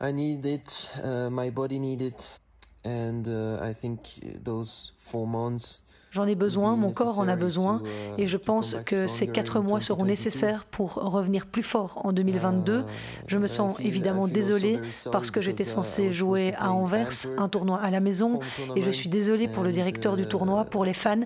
I 0.00 0.12
need 0.12 0.44
it. 0.44 0.90
Uh, 1.02 1.30
my 1.30 1.50
body 1.50 1.78
need 1.78 2.00
it, 2.02 2.40
and 2.84 3.28
uh, 3.28 3.58
I 3.62 3.72
think 3.72 4.20
those 4.42 4.92
four 4.98 5.26
months. 5.26 5.83
J'en 6.14 6.28
ai 6.28 6.36
besoin, 6.36 6.76
mon 6.76 6.92
corps 6.92 7.18
en 7.18 7.26
a 7.26 7.34
besoin, 7.34 7.82
uh, 7.84 8.22
et 8.22 8.28
je 8.28 8.36
pense 8.36 8.76
que 8.86 9.08
ces 9.08 9.26
quatre 9.26 9.58
mois 9.58 9.80
seront 9.80 10.04
nécessaires 10.04 10.64
pour 10.64 10.94
revenir 10.94 11.44
plus 11.44 11.64
fort 11.64 12.02
en 12.04 12.12
2022. 12.12 12.84
Je 13.26 13.36
me 13.36 13.48
sens 13.48 13.74
évidemment 13.80 14.28
désolé 14.28 14.78
parce 15.10 15.32
que 15.32 15.40
j'étais 15.40 15.64
censé 15.64 16.12
jouer 16.12 16.54
à 16.56 16.70
Anvers, 16.70 17.10
un 17.36 17.48
tournoi 17.48 17.80
à 17.80 17.90
la 17.90 17.98
maison, 17.98 18.38
et 18.76 18.82
je 18.82 18.90
suis 18.90 19.08
désolé 19.08 19.48
pour 19.48 19.64
le 19.64 19.72
directeur 19.72 20.16
du 20.16 20.26
tournoi, 20.26 20.64
pour 20.64 20.84
les 20.84 20.94
fans. 20.94 21.22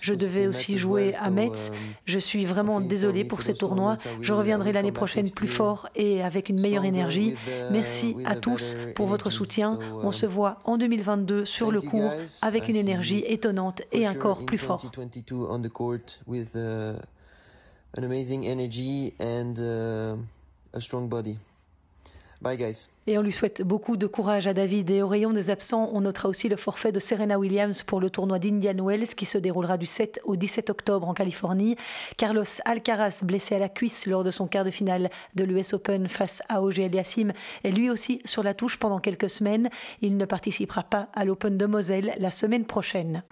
Je 0.00 0.14
devais 0.14 0.46
aussi 0.46 0.78
jouer 0.78 1.14
à 1.14 1.30
Metz. 1.30 1.72
Je 2.04 2.18
suis 2.18 2.44
vraiment 2.44 2.80
désolé 2.80 3.24
pour 3.24 3.42
ces 3.42 3.54
tournois. 3.54 3.96
Je 4.20 4.32
reviendrai 4.32 4.72
l'année 4.72 4.92
prochaine 4.92 5.30
plus 5.30 5.48
fort 5.48 5.88
et 5.94 6.22
avec 6.22 6.48
une 6.48 6.60
meilleure 6.60 6.84
énergie. 6.84 7.34
Merci 7.70 8.16
à 8.24 8.36
tous 8.36 8.76
pour 8.94 9.06
votre 9.06 9.30
soutien. 9.30 9.78
On 10.02 10.12
se 10.12 10.26
voit 10.26 10.58
en 10.64 10.78
2022 10.78 11.44
sur 11.44 11.70
le 11.70 11.80
court 11.80 12.12
avec 12.42 12.68
une 12.68 12.76
énergie 12.76 13.24
étonnante 13.26 13.82
et 13.92 14.06
un 14.06 14.14
corps 14.14 14.44
plus 14.44 14.58
fort. 14.58 14.90
2022 14.94 15.34
on 15.34 15.60
the 15.60 15.68
court 15.68 16.20
with 16.26 16.54
an 16.56 18.04
amazing 18.04 18.44
energy 18.44 19.14
and 19.20 19.54
uh, 19.58 20.16
a 20.72 20.80
strong 20.80 21.08
body. 21.08 21.36
Bye 22.40 22.56
guys. 22.56 22.88
Et 23.08 23.18
on 23.18 23.22
lui 23.22 23.32
souhaite 23.32 23.62
beaucoup 23.62 23.96
de 23.96 24.06
courage 24.06 24.46
à 24.46 24.54
David. 24.54 24.90
Et 24.90 25.02
au 25.02 25.08
rayon 25.08 25.32
des 25.32 25.50
absents, 25.50 25.90
on 25.92 26.02
notera 26.02 26.28
aussi 26.28 26.48
le 26.48 26.56
forfait 26.56 26.92
de 26.92 27.00
Serena 27.00 27.38
Williams 27.38 27.82
pour 27.82 28.00
le 28.00 28.10
tournoi 28.10 28.38
d'Indian 28.38 28.84
Wells 28.84 29.08
qui 29.16 29.26
se 29.26 29.38
déroulera 29.38 29.76
du 29.76 29.86
7 29.86 30.20
au 30.24 30.36
17 30.36 30.70
octobre 30.70 31.08
en 31.08 31.14
Californie. 31.14 31.76
Carlos 32.16 32.44
Alcaraz, 32.64 33.20
blessé 33.22 33.56
à 33.56 33.58
la 33.58 33.68
cuisse 33.68 34.06
lors 34.06 34.22
de 34.24 34.30
son 34.30 34.46
quart 34.46 34.64
de 34.64 34.70
finale 34.70 35.10
de 35.34 35.44
l'US 35.44 35.72
Open 35.72 36.06
face 36.06 36.42
à 36.48 36.62
Auger 36.62 36.84
Aliassime, 36.84 37.32
est 37.64 37.70
lui 37.70 37.90
aussi 37.90 38.20
sur 38.24 38.42
la 38.42 38.54
touche 38.54 38.78
pendant 38.78 38.98
quelques 38.98 39.30
semaines. 39.30 39.70
Il 40.00 40.16
ne 40.16 40.24
participera 40.24 40.84
pas 40.84 41.08
à 41.14 41.24
l'Open 41.24 41.56
de 41.56 41.66
Moselle 41.66 42.14
la 42.18 42.30
semaine 42.30 42.66
prochaine. 42.66 43.24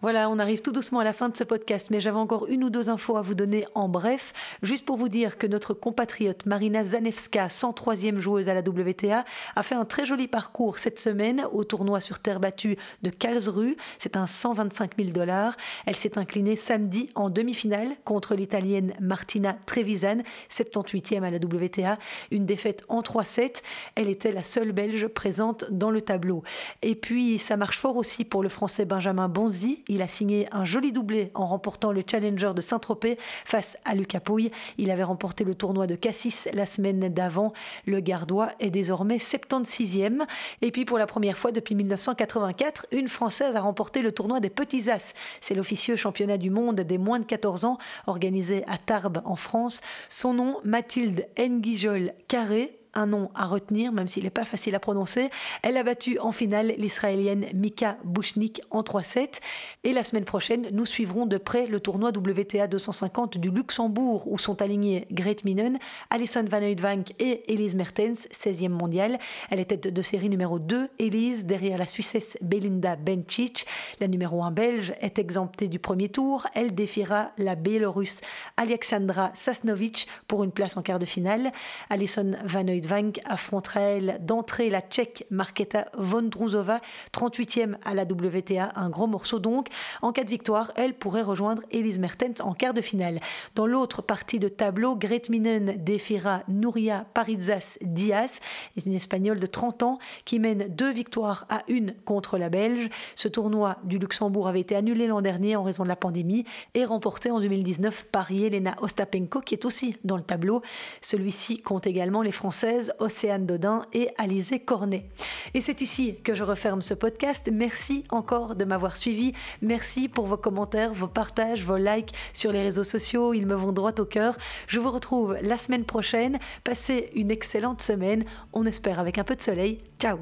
Voilà, 0.00 0.30
on 0.30 0.38
arrive 0.38 0.62
tout 0.62 0.70
doucement 0.70 1.00
à 1.00 1.04
la 1.04 1.12
fin 1.12 1.28
de 1.28 1.36
ce 1.36 1.42
podcast, 1.42 1.88
mais 1.90 2.00
j'avais 2.00 2.18
encore 2.18 2.46
une 2.46 2.62
ou 2.62 2.70
deux 2.70 2.88
infos 2.88 3.16
à 3.16 3.20
vous 3.20 3.34
donner 3.34 3.66
en 3.74 3.88
bref. 3.88 4.32
Juste 4.62 4.84
pour 4.84 4.96
vous 4.96 5.08
dire 5.08 5.38
que 5.38 5.46
notre 5.48 5.74
compatriote 5.74 6.46
Marina 6.46 6.84
Zanevska, 6.84 7.48
103e 7.48 8.20
joueuse 8.20 8.48
à 8.48 8.54
la 8.54 8.60
WTA, 8.60 9.24
a 9.56 9.62
fait 9.64 9.74
un 9.74 9.84
très 9.84 10.06
joli 10.06 10.28
parcours 10.28 10.78
cette 10.78 11.00
semaine 11.00 11.44
au 11.52 11.64
tournoi 11.64 11.98
sur 11.98 12.20
terre 12.20 12.38
battue 12.38 12.76
de 13.02 13.10
Karlsruhe. 13.10 13.74
C'est 13.98 14.16
un 14.16 14.28
125 14.28 14.92
000 14.96 15.10
dollars. 15.10 15.56
Elle 15.84 15.96
s'est 15.96 16.16
inclinée 16.16 16.54
samedi 16.54 17.10
en 17.16 17.28
demi-finale 17.28 17.96
contre 18.04 18.36
l'italienne 18.36 18.94
Martina 19.00 19.56
Trevisan, 19.66 20.18
78e 20.48 21.24
à 21.24 21.30
la 21.32 21.38
WTA. 21.38 21.98
Une 22.30 22.46
défaite 22.46 22.84
en 22.88 23.00
3-7. 23.00 23.62
Elle 23.96 24.08
était 24.08 24.30
la 24.30 24.44
seule 24.44 24.70
belge 24.70 25.08
présente 25.08 25.64
dans 25.72 25.90
le 25.90 26.02
tableau. 26.02 26.44
Et 26.82 26.94
puis, 26.94 27.40
ça 27.40 27.56
marche 27.56 27.80
fort 27.80 27.96
aussi 27.96 28.24
pour 28.24 28.44
le 28.44 28.48
français 28.48 28.84
Benjamin 28.84 29.28
Bonzi. 29.28 29.82
Il 29.88 30.02
a 30.02 30.08
signé 30.08 30.48
un 30.52 30.64
joli 30.64 30.92
doublé 30.92 31.30
en 31.34 31.46
remportant 31.46 31.92
le 31.92 32.02
Challenger 32.08 32.52
de 32.54 32.60
Saint-Tropez 32.60 33.18
face 33.44 33.76
à 33.84 33.94
Lucas 33.94 34.20
Pouille. 34.20 34.50
Il 34.76 34.90
avait 34.90 35.02
remporté 35.02 35.44
le 35.44 35.54
tournoi 35.54 35.86
de 35.86 35.94
Cassis 35.94 36.48
la 36.52 36.66
semaine 36.66 37.08
d'avant. 37.08 37.52
Le 37.86 38.00
Gardois 38.00 38.50
est 38.60 38.70
désormais 38.70 39.16
76e. 39.16 40.26
Et 40.62 40.70
puis 40.70 40.84
pour 40.84 40.98
la 40.98 41.06
première 41.06 41.38
fois 41.38 41.52
depuis 41.52 41.74
1984, 41.74 42.86
une 42.92 43.08
Française 43.08 43.56
a 43.56 43.60
remporté 43.60 44.02
le 44.02 44.12
tournoi 44.12 44.40
des 44.40 44.50
Petits 44.50 44.90
As. 44.90 45.14
C'est 45.40 45.54
l'officieux 45.54 45.96
championnat 45.96 46.36
du 46.36 46.50
monde 46.50 46.80
des 46.80 46.98
moins 46.98 47.18
de 47.18 47.24
14 47.24 47.64
ans 47.64 47.78
organisé 48.06 48.64
à 48.66 48.78
Tarbes 48.78 49.22
en 49.24 49.36
France. 49.36 49.80
Son 50.08 50.34
nom, 50.34 50.58
Mathilde 50.64 51.26
Nguijol 51.38 52.12
Carré, 52.28 52.77
un 52.98 53.06
nom 53.06 53.30
à 53.34 53.46
retenir, 53.46 53.92
même 53.92 54.08
s'il 54.08 54.24
n'est 54.24 54.30
pas 54.30 54.44
facile 54.44 54.74
à 54.74 54.80
prononcer. 54.80 55.30
Elle 55.62 55.76
a 55.76 55.82
battu 55.82 56.18
en 56.18 56.32
finale 56.32 56.74
l'Israélienne 56.76 57.46
Mika 57.54 57.96
Bouchnik 58.04 58.60
en 58.70 58.82
3-7. 58.82 59.40
Et 59.84 59.92
la 59.92 60.02
semaine 60.02 60.24
prochaine, 60.24 60.68
nous 60.72 60.84
suivrons 60.84 61.26
de 61.26 61.38
près 61.38 61.66
le 61.66 61.80
tournoi 61.80 62.10
WTA 62.10 62.66
250 62.66 63.38
du 63.38 63.50
Luxembourg, 63.50 64.30
où 64.30 64.38
sont 64.38 64.60
alignés 64.60 65.06
Grete 65.12 65.44
Minen, 65.44 65.78
Alison 66.10 66.44
Van 66.44 66.62
Oudvank 66.62 67.12
et 67.20 67.52
Elise 67.52 67.76
Mertens, 67.76 68.28
16e 68.32 68.68
mondiale. 68.68 69.18
Elle 69.50 69.60
est 69.60 69.66
tête 69.66 69.92
de 69.92 70.02
série 70.02 70.28
numéro 70.28 70.58
2, 70.58 70.88
Elise, 70.98 71.46
derrière 71.46 71.78
la 71.78 71.86
Suissesse 71.86 72.36
Belinda 72.42 72.96
Bencic. 72.96 73.64
La 74.00 74.08
numéro 74.08 74.42
1 74.42 74.50
belge 74.50 74.94
est 75.00 75.18
exemptée 75.18 75.68
du 75.68 75.78
premier 75.78 76.08
tour. 76.08 76.46
Elle 76.54 76.74
défiera 76.74 77.30
la 77.38 77.54
Biélorusse 77.54 78.20
Alexandra 78.56 79.30
Sasnovic 79.34 80.08
pour 80.26 80.42
une 80.42 80.50
place 80.50 80.76
en 80.76 80.82
quart 80.82 80.98
de 80.98 81.06
finale. 81.06 81.52
Alison 81.90 82.32
Van 82.44 82.66
Oudvank 82.66 82.87
affrontera 83.24 83.80
elle 83.80 84.18
d'entrée 84.20 84.70
la 84.70 84.80
Tchèque 84.80 85.26
Marketa 85.30 85.86
Vondrouzova, 85.96 86.80
38e 87.12 87.76
à 87.84 87.94
la 87.94 88.04
WTA, 88.04 88.72
un 88.76 88.88
gros 88.88 89.06
morceau 89.06 89.38
donc. 89.38 89.68
En 90.02 90.12
cas 90.12 90.24
de 90.24 90.30
victoire, 90.30 90.72
elle 90.76 90.94
pourrait 90.94 91.22
rejoindre 91.22 91.62
Elise 91.70 91.98
Mertens 91.98 92.40
en 92.40 92.54
quart 92.54 92.74
de 92.74 92.80
finale. 92.80 93.20
Dans 93.54 93.66
l'autre 93.66 94.02
partie 94.02 94.38
de 94.38 94.48
tableau, 94.48 94.96
Grete 94.96 95.28
Minen 95.28 95.74
défiera 95.78 96.42
Nuria 96.48 97.06
Paritzas 97.14 97.78
Diaz, 97.82 98.40
une 98.86 98.94
espagnole 98.94 99.40
de 99.40 99.46
30 99.46 99.82
ans 99.82 99.98
qui 100.24 100.38
mène 100.38 100.68
deux 100.68 100.92
victoires 100.92 101.46
à 101.48 101.62
une 101.68 101.94
contre 102.04 102.38
la 102.38 102.48
Belge. 102.48 102.88
Ce 103.14 103.28
tournoi 103.28 103.76
du 103.84 103.98
Luxembourg 103.98 104.48
avait 104.48 104.60
été 104.60 104.74
annulé 104.76 105.06
l'an 105.06 105.20
dernier 105.20 105.56
en 105.56 105.62
raison 105.62 105.82
de 105.82 105.88
la 105.88 105.96
pandémie 105.96 106.44
et 106.74 106.84
remporté 106.84 107.30
en 107.30 107.40
2019 107.40 108.06
par 108.10 108.30
Yelena 108.30 108.76
Ostapenko 108.80 109.40
qui 109.40 109.54
est 109.54 109.64
aussi 109.64 109.96
dans 110.04 110.16
le 110.16 110.22
tableau. 110.22 110.62
Celui-ci 111.00 111.58
compte 111.58 111.86
également 111.86 112.22
les 112.22 112.32
Françaises 112.32 112.77
Océane 112.98 113.46
Dodin 113.46 113.82
et 113.92 114.10
Alizé 114.18 114.60
Cornet. 114.60 115.08
Et 115.54 115.60
c'est 115.60 115.80
ici 115.80 116.16
que 116.22 116.34
je 116.34 116.44
referme 116.44 116.82
ce 116.82 116.94
podcast. 116.94 117.48
Merci 117.52 118.04
encore 118.10 118.54
de 118.54 118.64
m'avoir 118.64 118.96
suivi. 118.96 119.32
Merci 119.62 120.08
pour 120.08 120.26
vos 120.26 120.36
commentaires, 120.36 120.92
vos 120.92 121.08
partages, 121.08 121.64
vos 121.64 121.76
likes 121.76 122.14
sur 122.32 122.52
les 122.52 122.62
réseaux 122.62 122.84
sociaux. 122.84 123.34
Ils 123.34 123.46
me 123.46 123.54
vont 123.54 123.72
droit 123.72 123.94
au 123.98 124.04
cœur. 124.04 124.36
Je 124.66 124.80
vous 124.80 124.90
retrouve 124.90 125.36
la 125.40 125.56
semaine 125.56 125.84
prochaine. 125.84 126.38
Passez 126.64 127.10
une 127.14 127.30
excellente 127.30 127.82
semaine. 127.82 128.24
On 128.52 128.66
espère 128.66 128.98
avec 128.98 129.18
un 129.18 129.24
peu 129.24 129.34
de 129.34 129.42
soleil. 129.42 129.80
Ciao 129.98 130.18